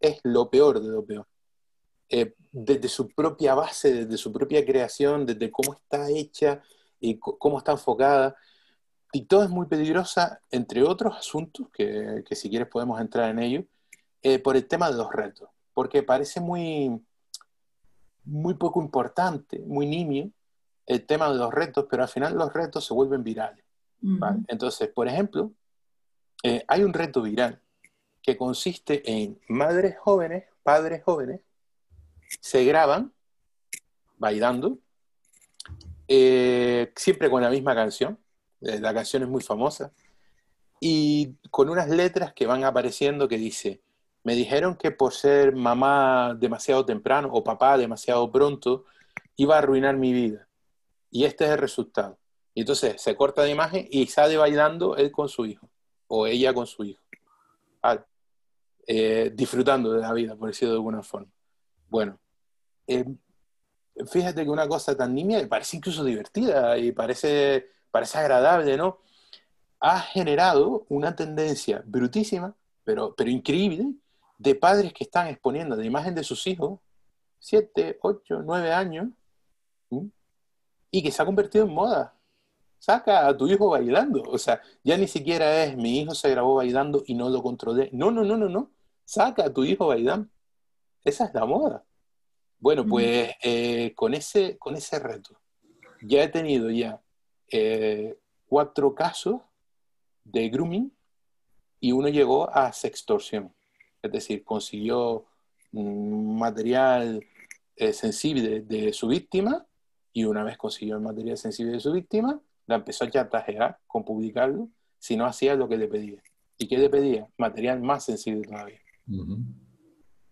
[0.00, 1.26] es lo peor de lo peor.
[2.08, 6.62] Eh, desde su propia base, desde su propia creación, desde cómo está hecha
[7.00, 8.36] y cómo está enfocada.
[9.14, 13.64] TikTok es muy peligrosa, entre otros asuntos, que, si quieres podemos entrar en ello,
[14.20, 17.00] eh, por el tema de los retos, porque parece muy,
[18.24, 20.32] muy poco importante, muy nimio,
[20.84, 23.64] el tema de los retos, pero al final los retos se vuelven virales.
[24.48, 25.52] Entonces, por ejemplo,
[26.42, 27.62] eh, hay un reto viral
[28.20, 31.40] que consiste en madres jóvenes, padres jóvenes,
[32.40, 33.12] se graban
[34.18, 34.76] bailando,
[36.08, 38.18] eh, siempre con la misma canción,
[38.64, 39.92] la canción es muy famosa,
[40.80, 43.80] y con unas letras que van apareciendo que dice,
[44.22, 48.84] me dijeron que por ser mamá demasiado temprano o papá demasiado pronto,
[49.36, 50.48] iba a arruinar mi vida.
[51.10, 52.18] Y este es el resultado.
[52.54, 55.68] Y entonces se corta la imagen y sale bailando él con su hijo,
[56.08, 57.02] o ella con su hijo.
[58.86, 61.32] Eh, disfrutando de la vida, por decirlo de alguna forma.
[61.88, 62.20] Bueno,
[62.86, 63.04] eh,
[64.06, 68.98] fíjate que una cosa tan nimia parece incluso divertida y parece, parece agradable, ¿no?
[69.78, 73.86] Ha generado una tendencia brutísima, pero, pero increíble,
[74.36, 76.80] de padres que están exponiendo la imagen de sus hijos,
[77.38, 79.10] 7, 8, 9 años,
[80.90, 82.12] y que se ha convertido en moda.
[82.80, 84.22] Saca a tu hijo bailando.
[84.22, 87.90] O sea, ya ni siquiera es mi hijo se grabó bailando y no lo controlé.
[87.92, 88.72] No, no, no, no, no.
[89.04, 90.28] Saca a tu hijo bailando.
[91.04, 91.84] Esa es la moda.
[92.58, 95.38] Bueno, pues eh, con, ese, con ese reto,
[96.02, 97.00] ya he tenido ya
[97.56, 99.40] eh, cuatro casos
[100.24, 100.92] de grooming
[101.80, 103.54] y uno llegó a sextorsión
[104.04, 105.24] es decir, consiguió
[105.72, 107.24] material
[107.74, 109.66] eh, sensible de, su víctima
[110.12, 114.04] y una vez consiguió el material sensible de su víctima, la empezó a chantajear con
[114.04, 116.22] publicarlo si no hacía lo que le pedía.
[116.58, 117.26] ¿Y qué le pedía?
[117.38, 118.78] Material más sensible todavía.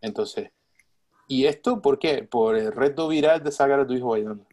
[0.02, 0.50] Entonces,
[1.26, 2.24] ¿y esto por qué?
[2.24, 4.46] Por el reto viral de sacar a tu hijo bailando.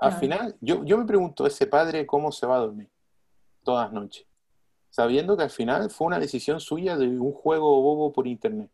[0.00, 2.90] Al final, yo, yo me pregunto, ese padre, ¿cómo se va a dormir
[3.62, 4.26] todas las noches?
[4.90, 8.70] sabiendo que al final fue una decisión suya de un juego bobo por internet.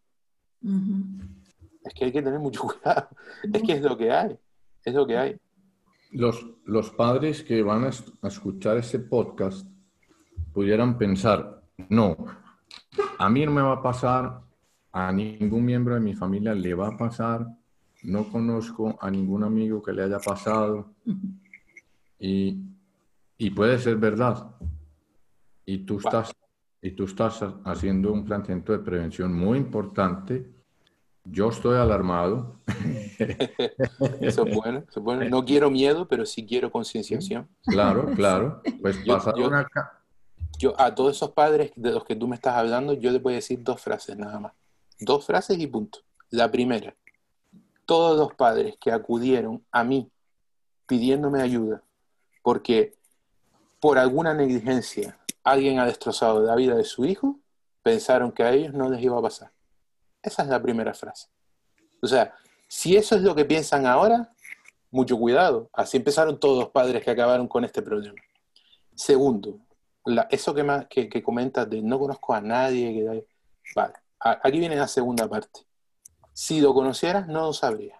[1.84, 3.08] Es que hay que tener mucho cuidado.
[3.52, 4.36] Es que es lo que hay.
[4.84, 5.36] Es lo que hay.
[6.10, 7.90] Los, los padres que van a,
[8.26, 9.66] escuchar ese podcast
[10.52, 12.16] pudieran pensar, no,
[13.18, 14.40] a mí no me va a pasar,
[14.92, 17.46] a ningún miembro de mi familia le va a pasar,
[18.06, 20.94] no conozco a ningún amigo que le haya pasado
[22.18, 22.62] y,
[23.36, 24.54] y puede ser verdad.
[25.64, 26.32] Y tú, estás,
[26.80, 30.48] y tú estás haciendo un planteamiento de prevención muy importante.
[31.24, 32.60] Yo estoy alarmado.
[34.20, 35.28] eso es bueno, eso es bueno.
[35.28, 37.48] No quiero miedo, pero sí quiero concienciación.
[37.64, 38.62] Claro, claro.
[38.80, 39.66] Pues yo, una...
[40.56, 43.32] yo a todos esos padres de los que tú me estás hablando, yo les voy
[43.32, 44.52] a decir dos frases nada más.
[45.00, 45.98] Dos frases y punto.
[46.30, 46.94] La primera,
[47.86, 50.10] todos los padres que acudieron a mí
[50.86, 51.82] pidiéndome ayuda
[52.46, 52.94] porque
[53.80, 57.40] por alguna negligencia alguien ha destrozado la vida de su hijo,
[57.82, 59.50] pensaron que a ellos no les iba a pasar.
[60.22, 61.26] Esa es la primera frase.
[62.00, 62.36] O sea,
[62.68, 64.30] si eso es lo que piensan ahora,
[64.92, 65.68] mucho cuidado.
[65.72, 68.20] Así empezaron todos los padres que acabaron con este problema.
[68.94, 69.58] Segundo,
[70.30, 72.92] eso que, más, que, comentas de no conozco a nadie.
[72.92, 73.26] Que,
[73.74, 75.66] vale, aquí viene la segunda parte.
[76.36, 77.98] Si lo conocieras, no lo sabrías.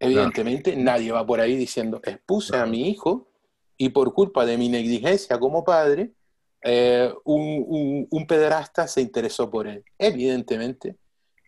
[0.00, 3.28] Evidentemente, nadie va por ahí diciendo, expuse a mi hijo
[3.76, 6.12] y por culpa de mi negligencia como padre,
[6.60, 9.84] eh, un, un, pederasta se interesó por él.
[9.96, 10.96] Evidentemente.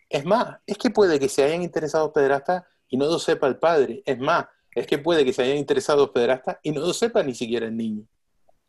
[0.09, 3.57] Es más, es que puede que se hayan interesado pederastas y no lo sepa el
[3.57, 4.05] padre.
[4.07, 7.35] Es más, es que puede que se hayan interesado pederastas y no lo sepa ni
[7.35, 8.07] siquiera el niño.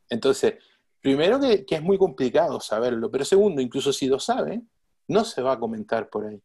[0.09, 0.55] Entonces,
[0.99, 4.67] primero que, que es muy complicado saberlo, pero segundo, incluso si lo saben,
[5.07, 6.41] no se va a comentar por ahí.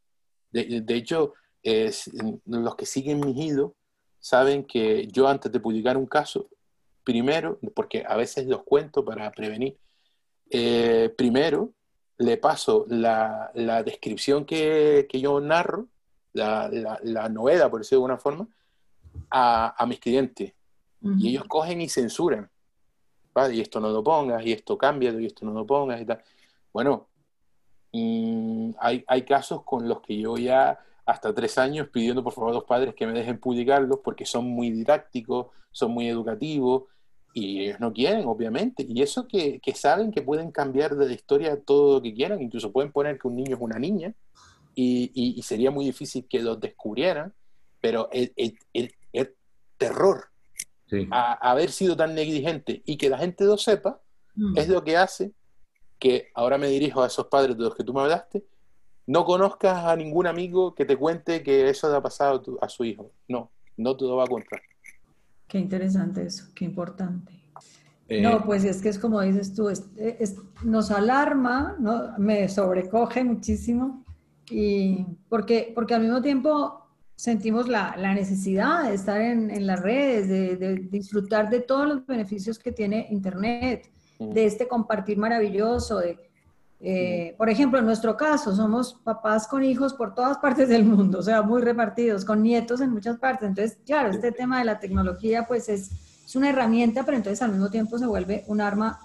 [0.53, 3.75] De, hecho, los que siguen mi hilo
[4.19, 6.49] saben que yo antes de publicar un caso,
[7.05, 9.79] primero, porque a veces los cuento para prevenir,
[10.51, 11.73] eh, primero
[12.19, 13.51] le paso la,
[13.85, 15.89] descripción que, yo narro,
[16.33, 16.69] la,
[17.03, 18.49] la, novela, por decirlo de alguna forma,
[19.31, 20.53] a, mis clientes.
[21.03, 22.51] Y ellos cogen y censuran.
[23.51, 26.23] Y esto no lo pongas, y esto cambia, y esto no lo pongas, y tal.
[26.73, 27.09] Bueno,
[27.93, 32.51] Mm, hay, hay casos con los que yo ya hasta tres años pidiendo por favor
[32.51, 36.85] a los padres que me dejen publicarlos porque son muy didácticos, son muy educativos
[37.35, 38.85] y ellos no quieren, obviamente.
[38.89, 42.43] Y eso que, que, saben que pueden cambiar de la historia todo lo que quieran,
[42.43, 44.15] incluso pueden poner que un niño es una niña
[44.75, 47.35] y, y, sería muy difícil que los descubrieran,
[47.81, 48.59] pero el, el,
[49.13, 49.35] el,
[49.77, 50.27] terror
[51.11, 54.01] a, haber sido tan negligente y que la gente lo sepa
[54.35, 54.59] mm.
[54.59, 55.33] es lo que hace
[56.01, 58.45] que ahora me dirijo a esos padres de los que tú me hablaste,
[59.07, 62.85] no conozcas a ningún amigo que te cuente que eso le ha pasado a su
[62.85, 63.13] hijo.
[63.29, 64.61] No, no te lo va a contar.
[65.47, 67.33] Qué interesante eso, qué importante.
[68.09, 69.71] Eh, no, pues es que es como dices tú,
[70.65, 72.19] nos alarma, ¿no?
[72.19, 74.05] me sobrecoge muchísimo,
[74.51, 79.81] y porque, porque al mismo tiempo sentimos la, la necesidad de estar en, en las
[79.81, 83.91] redes, de, de, disfrutar de todos los beneficios que tiene Internet
[84.21, 86.19] de este compartir maravilloso, de,
[86.83, 91.19] eh, por ejemplo, en nuestro caso, somos papás con hijos por todas partes del mundo,
[91.19, 93.49] o sea, muy repartidos, con nietos en muchas partes.
[93.49, 95.91] Entonces, claro, este tema de la tecnología, pues es,
[96.25, 99.01] es una herramienta, pero entonces al mismo tiempo se vuelve un arma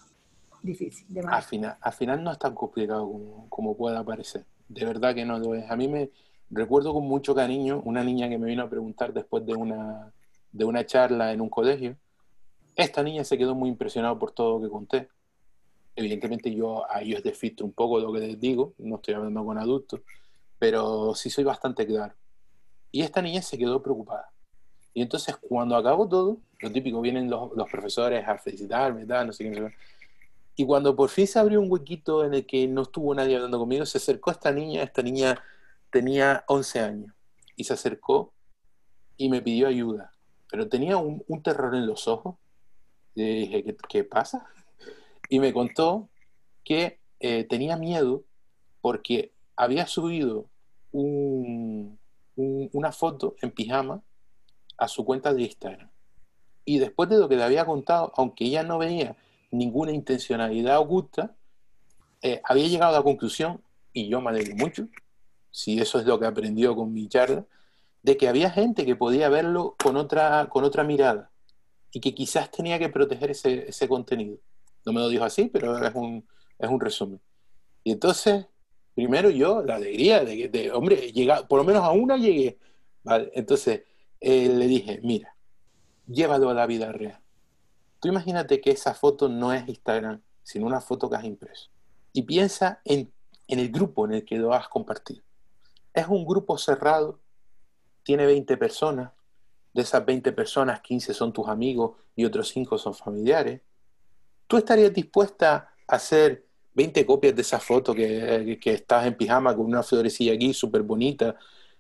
[0.61, 1.05] difícil.
[1.09, 4.45] De al, final, al final no es tan complicado como, como pueda parecer.
[4.69, 5.69] De verdad que no lo es.
[5.69, 6.09] A mí me
[6.49, 10.11] recuerdo con mucho cariño una niña que me vino a preguntar después de una,
[10.51, 11.97] de una charla en un colegio
[12.75, 15.09] esta niña se quedó muy impresionada por todo lo que conté.
[15.95, 19.57] Evidentemente yo a ellos les un poco lo que les digo, no estoy hablando con
[19.57, 20.01] adultos,
[20.59, 22.13] pero sí soy bastante claro.
[22.91, 24.29] Y esta niña se quedó preocupada.
[24.93, 29.49] Y entonces cuando acabó todo, lo típico, vienen los, profesores a felicitarme, tal, no sé
[29.49, 29.73] qué.
[30.57, 33.59] Y cuando por fin se abrió un huequito en el que no estuvo nadie hablando
[33.59, 35.41] conmigo, se acercó esta niña, esta niña
[35.89, 37.13] tenía 11 años,
[37.57, 38.33] y se acercó
[39.17, 40.11] y me pidió ayuda,
[40.49, 42.35] pero tenía un terror en los ojos
[43.15, 44.45] le dije, ¿qué, pasa?
[45.29, 46.09] Y me contó
[46.63, 48.23] que eh, tenía miedo
[48.81, 50.45] porque había subido
[50.91, 51.97] una
[52.91, 54.01] foto en pijama
[54.77, 55.89] a su cuenta de Instagram.
[56.65, 59.15] Y después de lo que le había contado, aunque ella no veía
[59.51, 61.35] ninguna intencionalidad oculta,
[62.21, 63.61] eh, había llegado a la conclusión,
[63.93, 64.87] y yo me alegro mucho,
[65.51, 67.45] si eso es lo que aprendió con mi charla,
[68.03, 71.31] de que había gente que podía verlo con otra, con otra mirada
[71.95, 74.37] y que quizás tenía que proteger ese, ese contenido.
[74.85, 76.27] No me lo dijo así, pero es un,
[76.59, 77.21] es un resumen.
[77.85, 78.47] Y entonces,
[78.93, 82.59] primero yo, la alegría de que, de, hombre, llega, por lo menos a una llegué.
[83.01, 83.31] ¿vale?
[83.33, 83.83] Entonces,
[84.19, 85.37] eh, le dije, mira,
[86.05, 87.21] llévalo a la vida real.
[88.01, 91.69] Tú imagínate que esa foto no es Instagram, sino una foto que has impreso.
[92.11, 93.09] Y piensa en,
[93.47, 95.23] en el grupo en el que lo has compartido.
[95.93, 97.21] Es un grupo cerrado,
[98.03, 99.13] tiene 20 personas,
[99.75, 103.59] de esas 20 personas, 15 son tus amigos y otros 5 son familiares,
[104.47, 109.53] ¿tú estarías dispuesta a hacer 20 copias de esa foto que, que, estás en pijama
[109.53, 111.35] con una florecilla aquí súper bonita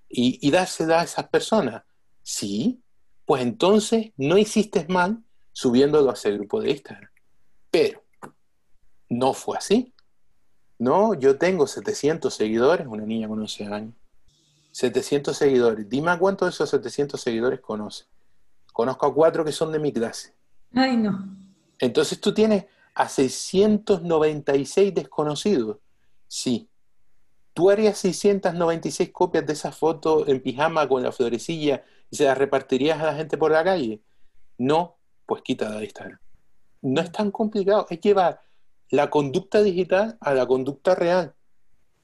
[0.09, 1.83] y, y dársela a esas personas.
[2.21, 2.81] Sí,
[3.25, 5.23] pues entonces no hiciste mal
[5.53, 7.09] subiéndolo a ese grupo de Instagram.
[7.71, 8.03] Pero
[9.09, 9.93] no fue así.
[10.79, 13.93] No, yo tengo 700 seguidores, una niña con 11 años.
[14.75, 15.87] 700 seguidores.
[15.87, 18.07] Dime a cuántos de esos 700 seguidores conoce.
[18.73, 20.35] Conozco a cuatro que son de mi clase.
[20.73, 21.33] Ay, no.
[21.79, 25.77] Entonces tú tienes a 696 desconocidos.
[26.27, 26.69] Sí.
[27.53, 32.37] ¿Tú harías 696 copias de esa foto en pijama con la florecilla y se las
[32.37, 34.01] repartirías a la gente por la calle?
[34.57, 36.19] No, pues quita de Instagram.
[36.81, 38.41] No es tan complicado, es llevar
[38.89, 41.33] la conducta digital a la conducta real.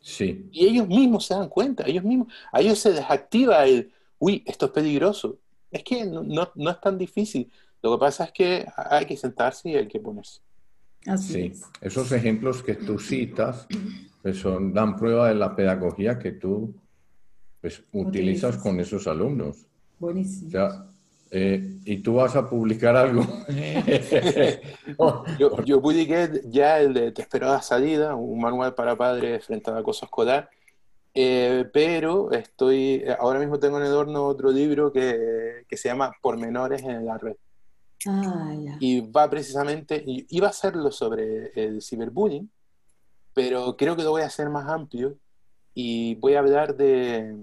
[0.01, 0.47] Sí.
[0.51, 4.65] Y ellos mismos se dan cuenta, ellos mismos, a ellos se desactiva el, uy, esto
[4.67, 5.37] es peligroso.
[5.69, 7.49] Es que no, no, es tan difícil.
[7.81, 10.41] Lo que pasa es que hay que sentarse y hay que ponerse.
[11.05, 11.63] Así sí, es.
[11.81, 13.67] esos ejemplos que tú citas
[14.21, 16.75] pues son, dan prueba de la pedagogía que tú
[17.59, 19.65] pues, utilizas con esos alumnos.
[19.97, 20.47] Buenísimo.
[20.47, 20.90] O sea,
[21.33, 23.23] eh, ¿Y tú vas a publicar algo?
[25.39, 29.71] yo, yo, publiqué ya el de Te espero a salida, un manual para padres frente
[29.71, 30.49] al acoso escolar,
[31.13, 36.11] eh, pero estoy, ahora mismo tengo en el horno otro libro que, que se llama
[36.21, 37.37] Pormenores en la red.
[38.07, 42.51] Ah, y va precisamente, iba a hacerlo sobre el ciberbullying,
[43.33, 45.15] pero creo que lo voy a hacer más amplio
[45.73, 47.37] y voy a hablar de,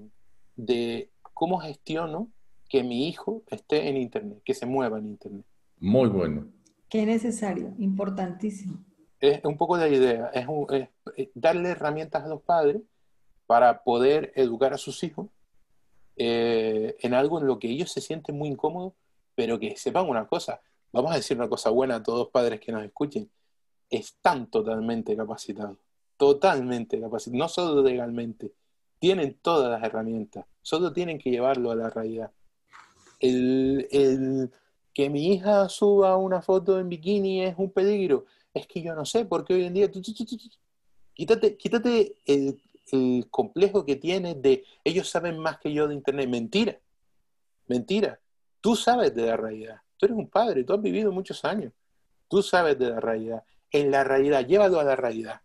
[0.57, 2.29] de cómo gestiono
[2.69, 5.45] que mi hijo esté en Internet, que se mueva en Internet.
[5.81, 6.47] Muy bueno.
[6.89, 8.79] Qué necesario, importantísimo.
[9.21, 10.89] Es un poco la idea, es,
[11.35, 12.83] darle herramientas a los padres
[13.47, 15.29] para poder educar a sus hijos
[16.17, 18.93] eh, en algo en lo que ellos se sienten muy incómodos,
[19.35, 20.61] pero que sepan una cosa,
[20.93, 23.31] vamos a decir una cosa buena a todos los padres que nos escuchen,
[23.91, 25.79] están totalmente capacitados,
[26.17, 28.53] totalmente capacitados, no solo legalmente,
[28.99, 32.31] tienen todas las herramientas, solo tienen que llevarlo a la realidad
[33.21, 34.51] el,
[34.95, 38.27] que mi hija suba una foto en bikini es un peligro.
[38.53, 39.91] Es que yo no sé, porque hoy en día,
[41.15, 42.61] quítate, quítate el,
[43.31, 46.29] complejo que tienes de ellos saben más que yo de Internet.
[46.29, 46.79] Mentira,
[47.67, 48.19] mentira.
[48.63, 49.77] Tú sabes de la realidad.
[49.99, 51.73] Tú eres un padre, tú has vivido muchos años.
[52.29, 53.45] Tú sabes de la realidad.
[53.71, 55.43] En la realidad, llévalo a la realidad.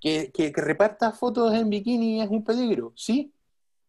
[0.00, 3.32] Que, que, que reparta fotos en bikini es un peligro, ¿sí?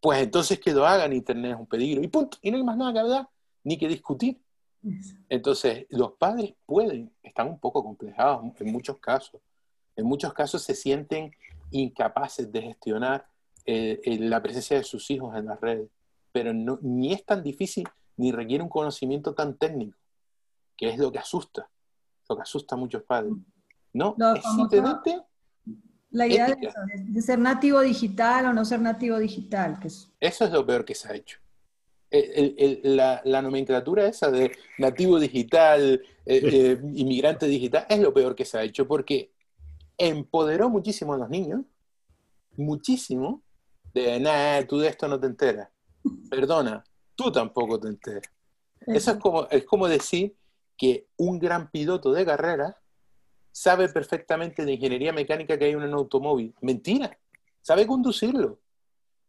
[0.04, 2.02] Pues entonces que lo hagan, Internet es un peligro.
[2.02, 2.36] Y punto.
[2.42, 3.28] Y no hay más nada que hablar,
[3.62, 4.38] ni que discutir.
[5.30, 9.40] Entonces, los padres pueden, están un poco complejados en muchos casos.
[9.96, 11.34] En muchos casos se sienten
[11.70, 13.26] incapaces de gestionar
[13.64, 15.88] eh, la presencia de sus hijos en las redes.
[16.32, 17.88] Pero no, ni es tan difícil,
[18.18, 19.96] ni requiere un conocimiento tan técnico,
[20.76, 21.70] que es lo que asusta,
[22.28, 23.32] lo que asusta a muchos padres.
[23.94, 25.18] No, es simplemente
[26.14, 29.78] la idea de, ser nativo digital o no ser nativo digital.
[29.80, 30.12] Que es...
[30.20, 31.38] Eso es lo peor que se ha hecho.
[32.10, 38.56] la, nomenclatura esa de nativo digital, eh, eh, inmigrante digital, es lo peor que se
[38.56, 39.32] ha hecho porque
[39.98, 41.62] empoderó muchísimo a los niños,
[42.56, 43.42] muchísimo,
[43.92, 45.68] de, nada, tú de esto no te enteras.
[46.30, 46.84] Perdona,
[47.16, 48.30] tú tampoco te enteras.
[48.86, 50.36] Eso es como, es como decir
[50.76, 52.76] que un gran piloto de carrera
[53.54, 56.52] sabe perfectamente de ingeniería mecánica que hay en un automóvil.
[56.60, 57.16] Mentira,
[57.62, 58.58] sabe conducirlo.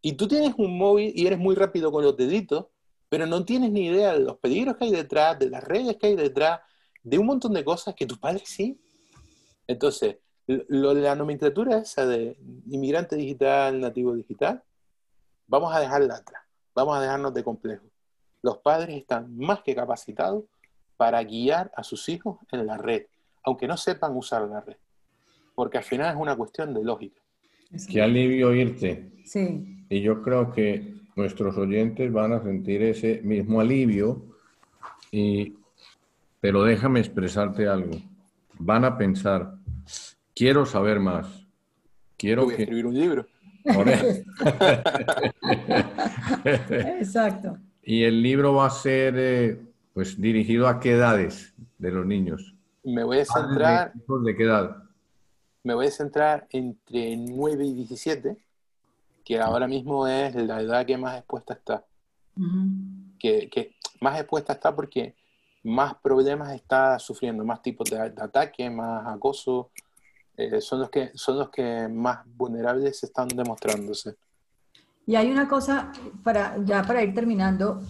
[0.02, 2.66] Y tú tienes un móvil y eres muy rápido con los deditos,
[3.08, 6.08] pero no tienes ni idea de los peligros que hay detrás, de las redes que
[6.08, 6.58] hay detrás,
[7.04, 8.80] de un montón de cosas que tus padres sí.
[9.68, 10.16] Entonces,
[10.48, 14.60] la nomenclatura esa de inmigrante digital, nativo digital,
[15.46, 16.42] vamos a dejarla atrás,
[16.74, 17.88] vamos a dejarnos de complejos.
[18.42, 20.42] Los padres están más que capacitados
[20.96, 23.06] para guiar a sus hijos en la red
[23.46, 24.76] aunque no sepan usar la red.
[25.54, 27.22] Porque al final es una cuestión de lógica.
[27.88, 29.12] Qué alivio oírte.
[29.24, 29.86] Sí.
[29.88, 34.26] Y yo creo que nuestros oyentes van a sentir ese mismo alivio.
[35.10, 35.54] Y,
[36.40, 37.96] pero déjame expresarte algo.
[38.58, 39.54] Van a pensar,
[40.34, 41.46] quiero saber más.
[42.16, 43.26] Quiero Voy a escribir un libro.
[46.98, 47.58] Exacto.
[47.82, 49.60] Y el libro va a ser eh,
[49.92, 52.55] pues dirigido a qué edades de los niños.
[52.86, 53.92] Me voy a centrar.
[53.94, 54.76] ¿De qué edad?
[55.64, 58.38] Me voy a centrar entre 9 y 17,
[59.24, 61.84] que ahora mismo es la edad que más expuesta está.
[63.18, 65.16] que, más expuesta está porque
[65.64, 69.72] más problemas está sufriendo, más tipos de, ataque, más acoso,
[70.36, 74.14] eh, son, los que, son los que más vulnerables están demostrándose.
[75.06, 75.90] Y hay una cosa,
[76.22, 77.82] para, ya para ir terminando,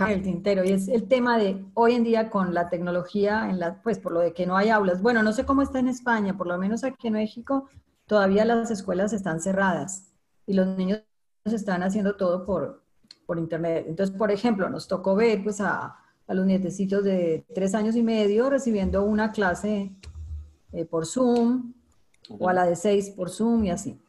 [0.00, 3.82] el tintero y es el tema de hoy en día con la tecnología, en la,
[3.82, 5.02] pues por lo de que no hay aulas.
[5.02, 7.68] Bueno, no sé cómo está en España, por lo menos aquí en México
[8.06, 10.12] todavía las escuelas están cerradas
[10.46, 11.02] y los niños
[11.44, 12.82] están haciendo todo por,
[13.26, 13.86] por internet.
[13.88, 18.02] Entonces, por ejemplo, nos tocó ver pues a, a los nietecitos de tres años y
[18.02, 19.92] medio recibiendo una clase
[20.72, 21.74] eh, por Zoom
[22.28, 24.00] o a la de seis por Zoom y así.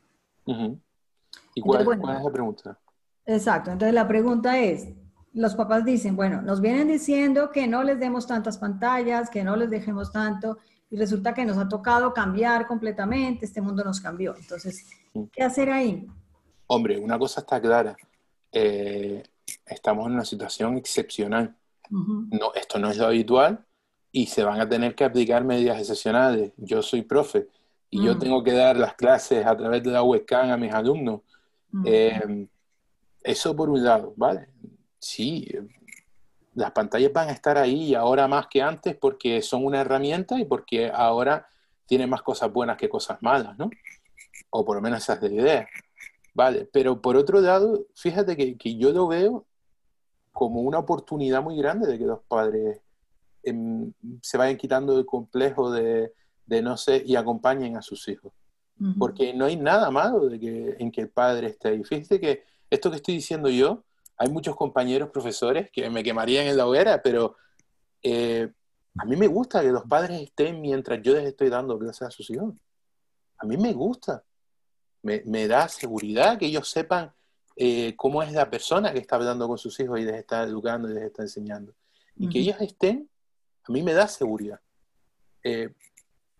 [1.55, 2.79] ¿Y cuál, es la pregunta?
[3.25, 3.71] Exacto.
[3.71, 4.89] Entonces la pregunta es,
[5.37, 9.55] los papás dicen, bueno, nos vienen diciendo que no les demos tantas pantallas, que no
[9.55, 10.57] les dejemos tanto,
[10.89, 14.35] y resulta que nos ha tocado cambiar completamente, este mundo nos cambió.
[14.35, 14.87] Entonces,
[15.31, 16.07] ¿qué hacer ahí?
[16.65, 17.95] Hombre, una cosa está clara.
[18.51, 19.21] Eh,
[19.67, 21.55] estamos en una situación excepcional.
[21.91, 23.63] no, esto no es lo habitual
[24.11, 26.51] y se van a tener que aplicar medidas excepcionales.
[26.57, 27.47] Yo soy profe
[27.91, 31.21] y yo tengo que dar las clases a través de la webcam a mis alumnos.
[31.85, 32.47] Eh,
[33.21, 34.47] eso por un lado, ¿vale?
[34.99, 35.47] Sí,
[36.55, 40.45] las pantallas van a estar ahí ahora más que antes porque son una herramienta y
[40.45, 41.47] porque ahora
[41.85, 43.69] tienen más cosas buenas que cosas malas, ¿no?
[44.49, 45.67] O por lo menos esa es la idea.
[46.33, 49.45] Vale, pero por otro lado, fíjate que, que yo lo veo
[50.31, 52.79] como una oportunidad muy grande de que los padres
[53.41, 53.91] em,
[54.21, 56.13] se vayan quitando el complejo de,
[56.45, 58.33] de, no sé y acompañen a sus hijos.
[58.99, 61.83] Porque no hay nada malo de que, en que el padre esté ahí.
[61.83, 63.83] Fíjate que esto que estoy diciendo yo,
[64.17, 67.35] hay muchos compañeros profesores que me quemarían en la hoguera, pero
[68.01, 68.51] eh,
[68.97, 72.11] a mí me gusta que los padres estén mientras yo les estoy dando clases a
[72.11, 72.53] sus hijos.
[73.37, 74.23] A mí me gusta.
[75.03, 77.13] Me, me da seguridad que ellos sepan
[77.59, 80.89] eh, cómo es la persona que está hablando con sus hijos y les está educando
[80.89, 81.73] y les está enseñando.
[82.15, 83.09] Y que ellos estén,
[83.63, 84.59] a mí me da seguridad.
[85.43, 85.73] Eh,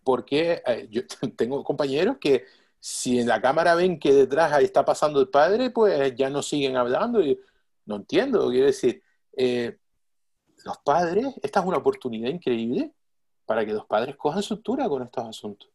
[0.04, 1.02] porque eh, yo
[1.36, 2.46] tengo compañeros que
[2.80, 6.44] si en la cámara ven que detrás ahí está pasando el padre, pues ya no
[6.44, 7.40] siguen hablando y
[7.88, 8.50] no entiendo.
[8.50, 9.02] Quiero decir,
[10.64, 12.94] los padres, esta es una oportunidad increíble
[13.46, 15.70] para que los padres cojan sutura con estos asuntos.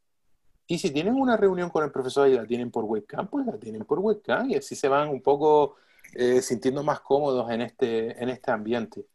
[0.67, 3.59] Y si tienen una reunión con el profesor y la tienen por webcam, pues la
[3.59, 5.77] tienen por webcam y así se van un poco
[6.15, 9.07] eh, sintiendo más cómodos en este, en este ambiente.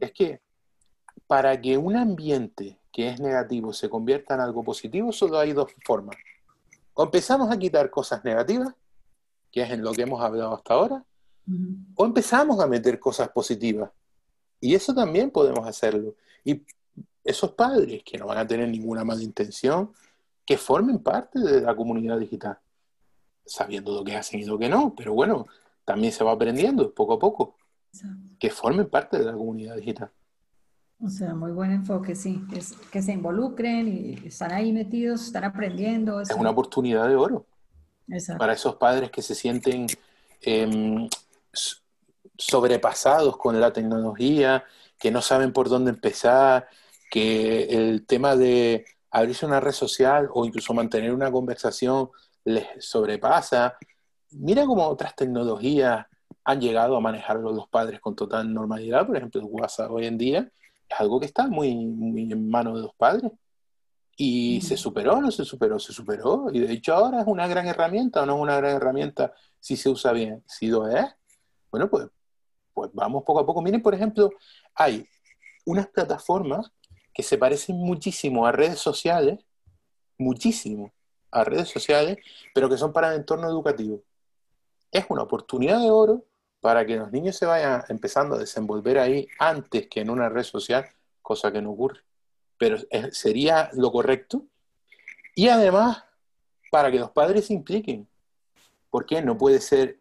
[0.00, 0.40] Es que
[1.26, 5.72] para que un ambiente que es negativo se convierta en algo positivo, solo hay dos
[5.84, 6.16] formas.
[6.94, 8.74] O empezamos a quitar cosas negativas,
[9.50, 11.04] que es en lo que hemos hablado hasta ahora,
[11.94, 13.90] o empezamos a meter cosas positivas.
[14.60, 16.14] Y eso también podemos hacerlo.
[16.44, 16.62] Y
[17.24, 19.92] esos padres que no van a tener ninguna mala intención,
[20.44, 22.58] que formen parte de la comunidad digital,
[23.44, 25.46] sabiendo lo que hacen y lo que no, pero bueno,
[25.84, 27.56] también se va aprendiendo poco a poco,
[28.38, 30.10] que formen parte de la comunidad digital.
[31.04, 35.42] O sea, muy buen enfoque, sí, es que se involucren y están ahí metidos, están
[35.42, 36.20] aprendiendo.
[36.20, 37.46] Es una oportunidad de oro
[38.38, 39.86] para esos padres que se sienten
[40.40, 41.08] em,
[42.36, 44.64] sobrepasados con la tecnología,
[44.98, 46.68] que no saben por dónde empezar,
[47.10, 52.10] que el tema de abrirse una red social o incluso mantener una conversación
[52.44, 53.76] les sobrepasa.
[54.30, 56.06] Mira cómo otras tecnologías
[56.44, 59.06] han llegado a manejarlo los padres con total normalidad.
[59.06, 60.50] Por ejemplo, el WhatsApp hoy en día
[60.88, 63.30] es algo que está muy, muy en manos de los padres.
[64.16, 66.46] Y se superó, no se superó, se superó.
[66.52, 69.76] Y de hecho ahora es una gran herramienta o no es una gran herramienta si
[69.76, 70.42] se usa bien.
[70.46, 71.06] Si lo es,
[71.72, 72.06] bueno, pues,
[72.74, 73.62] pues vamos poco a poco.
[73.62, 74.30] Miren, por ejemplo,
[74.74, 75.08] hay
[75.64, 76.70] unas plataformas
[77.12, 79.44] que se parecen muchísimo a redes sociales,
[80.18, 80.92] muchísimo
[81.30, 82.18] a redes sociales,
[82.54, 84.02] pero que son para el entorno educativo.
[84.90, 86.26] Es una oportunidad de oro
[86.60, 90.44] para que los niños se vayan empezando a desenvolver ahí antes que en una red
[90.44, 90.86] social,
[91.22, 92.00] cosa que no ocurre.
[92.58, 92.76] Pero
[93.10, 94.44] sería lo correcto.
[95.34, 96.04] Y además,
[96.70, 98.06] para que los padres se impliquen.
[98.90, 99.98] ¿Por qué no puede ser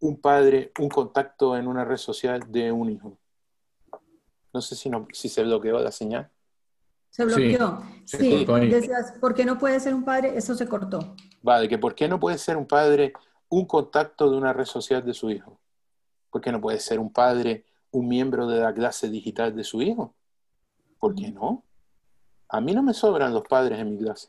[0.00, 3.16] un padre un contacto en una red social de un hijo?
[4.52, 6.30] No sé si, no, si se bloqueó la señal.
[7.10, 7.82] Se bloqueó.
[8.04, 10.36] Sí, decías, ¿por qué no puede ser un padre?
[10.36, 11.14] Eso se cortó.
[11.42, 13.12] Vale, que ¿por qué no puede ser un padre
[13.48, 15.58] un contacto de una red social de su hijo?
[16.30, 19.82] ¿Por qué no puede ser un padre un miembro de la clase digital de su
[19.82, 20.14] hijo?
[20.98, 21.64] ¿Por qué no?
[22.48, 24.28] A mí no me sobran los padres en mi clase.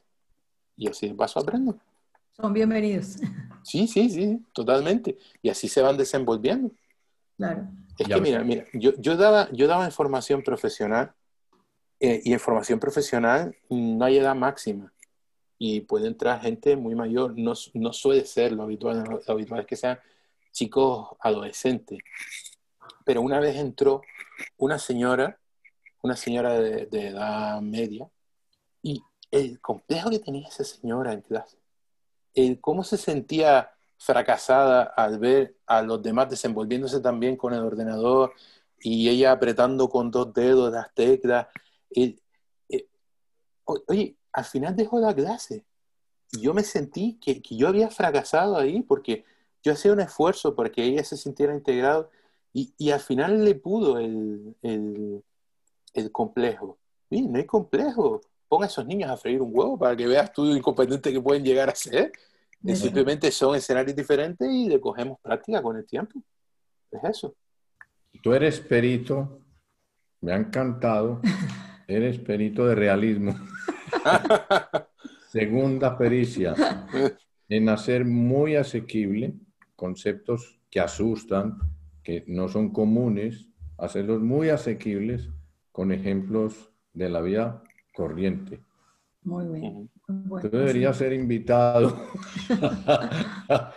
[0.75, 1.77] Y así de paso aprendo.
[2.31, 3.17] Son bienvenidos.
[3.63, 5.19] Sí, sí, sí, totalmente.
[5.43, 6.71] Y así se van desenvolviendo.
[7.37, 7.67] Claro.
[7.95, 11.13] Es que mira, mira, yo, yo, daba, yo daba información profesional
[11.99, 14.91] eh, y información profesional no hay edad máxima.
[15.59, 19.67] Y puede entrar gente muy mayor, no, no suele ser lo habitual, lo habitual es
[19.67, 19.99] que sean
[20.51, 21.99] chicos adolescentes.
[23.05, 24.01] Pero una vez entró
[24.57, 25.39] una señora,
[26.01, 28.09] una señora de, de edad media,
[28.81, 31.60] y el complejo que tenía esa señora en clase,
[32.35, 38.33] el cómo se sentía fracasada al ver a los demás desenvolviéndose también con el ordenador
[38.79, 41.47] y ella apretando con dos dedos las teclas.
[41.95, 42.17] Eh,
[43.65, 45.65] oye, al final dejó la clase.
[46.31, 49.25] Yo me sentí que, yo había fracasado ahí porque
[49.63, 52.09] yo hacía un esfuerzo para que ella se sintiera integrado
[52.53, 56.77] y, al final le pudo el, el, complejo.
[57.09, 58.21] Y no hay complejo.
[58.51, 61.41] Ponga a esos niños a freír un huevo para que veas tú incompetente que pueden
[61.41, 62.11] llegar a ser.
[62.75, 66.21] Simplemente son escenarios diferentes y le cogemos práctica con el tiempo.
[66.91, 67.33] Es eso.
[68.21, 69.39] Tú eres perito,
[70.19, 71.21] me ha encantado,
[71.87, 73.39] eres perito de realismo.
[75.29, 76.53] Segunda pericia,
[77.47, 79.33] en hacer muy asequible
[79.77, 81.57] conceptos que asustan,
[82.03, 83.47] que no son comunes,
[83.77, 85.29] hacerlos muy asequibles
[85.71, 88.59] con ejemplos de la vida corriente.
[89.23, 89.89] Muy bien.
[90.07, 91.95] Tú deberías ser invitado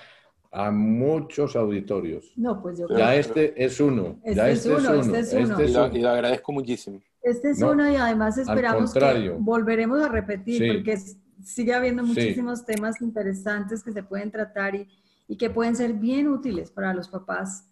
[0.50, 2.32] a muchos auditorios.
[2.36, 4.20] No, pues yo Ya este es uno.
[4.22, 5.58] Este ya es uno, este es uno.
[5.58, 7.00] Este es y, lo, agradezco muchísimo.
[7.22, 10.98] Este es uno y además esperamos que volveremos a repetir porque
[11.42, 14.88] sigue habiendo muchísimos temas interesantes que se pueden tratar y,
[15.28, 17.68] y, que pueden ser bien útiles para los papás.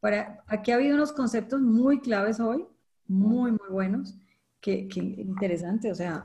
[0.00, 2.66] Para, aquí ha habido unos conceptos muy claves hoy,
[3.06, 4.16] muy, muy buenos,
[4.62, 6.22] que, que interesante, o sea,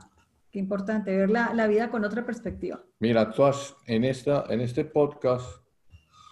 [0.50, 2.80] qué importante ver la, la, vida con otra perspectiva.
[3.00, 5.60] Mira, tú has, en, esta, en este podcast,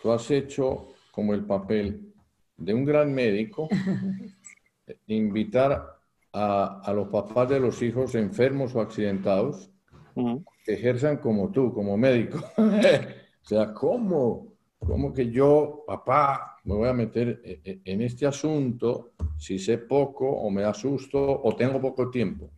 [0.00, 2.14] tú has hecho como el papel
[2.56, 3.68] de un gran médico,
[5.08, 5.98] invitar
[6.32, 9.70] a, a, los papás de los hijos enfermos o accidentados
[10.64, 12.38] que ejerzan como tú, como médico.
[12.56, 14.54] o sea, ¿cómo?
[14.78, 19.78] ¿Cómo que yo, papá, me voy a meter e, e, en este asunto si sé
[19.78, 22.50] poco o me asusto o tengo poco tiempo?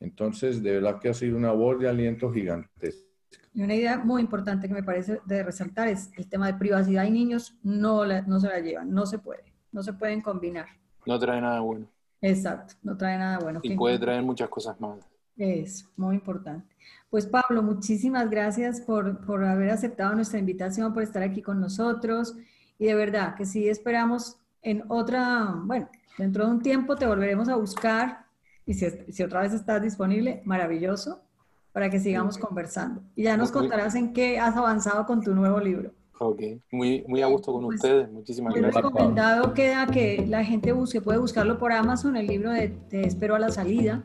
[0.00, 3.08] Entonces, de verdad que ha sido una voz de aliento gigantesca.
[3.54, 7.04] Y una idea muy importante que me parece de resaltar es el tema de privacidad
[7.04, 10.66] y niños no, no se la llevan, no se puede, no se pueden combinar.
[11.06, 11.86] No trae nada bueno.
[12.20, 13.60] Exacto, no trae nada bueno.
[13.62, 15.06] Y puede traer muchas cosas malas.
[15.36, 16.74] Es muy importante.
[17.08, 22.36] Pues Pablo, muchísimas gracias por, por haber aceptado nuestra invitación, por estar aquí con nosotros.
[22.78, 25.88] Y de verdad que sí esperamos en otra, bueno,
[26.18, 28.26] dentro de un tiempo te volveremos a buscar
[28.66, 31.20] y si, si otra vez estás disponible, maravilloso,
[31.72, 33.02] para que sigamos conversando.
[33.14, 35.90] Y ya nos contarás en qué has avanzado con tu nuevo libro.
[36.20, 36.40] Ok,
[36.70, 38.84] muy, muy a gusto con pues, ustedes, muchísimas gracias.
[38.84, 43.34] recomendado queda que la gente busque, puede buscarlo por Amazon, el libro de Te espero
[43.34, 44.04] a la salida,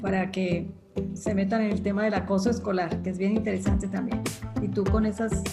[0.00, 0.68] para que
[1.14, 4.20] se metan en el tema del acoso escolar, que es bien interesante también.
[4.60, 5.44] Y tú con esas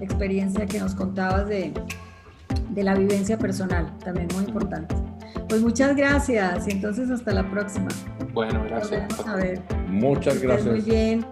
[0.00, 1.72] experiencias que nos contabas de,
[2.70, 4.94] de la vivencia personal, también muy importante.
[5.48, 7.88] Pues muchas gracias y entonces hasta la próxima.
[8.32, 9.26] Bueno, gracias.
[9.26, 9.62] A ver.
[9.88, 10.66] Muchas gracias.
[10.66, 11.24] Muy bien.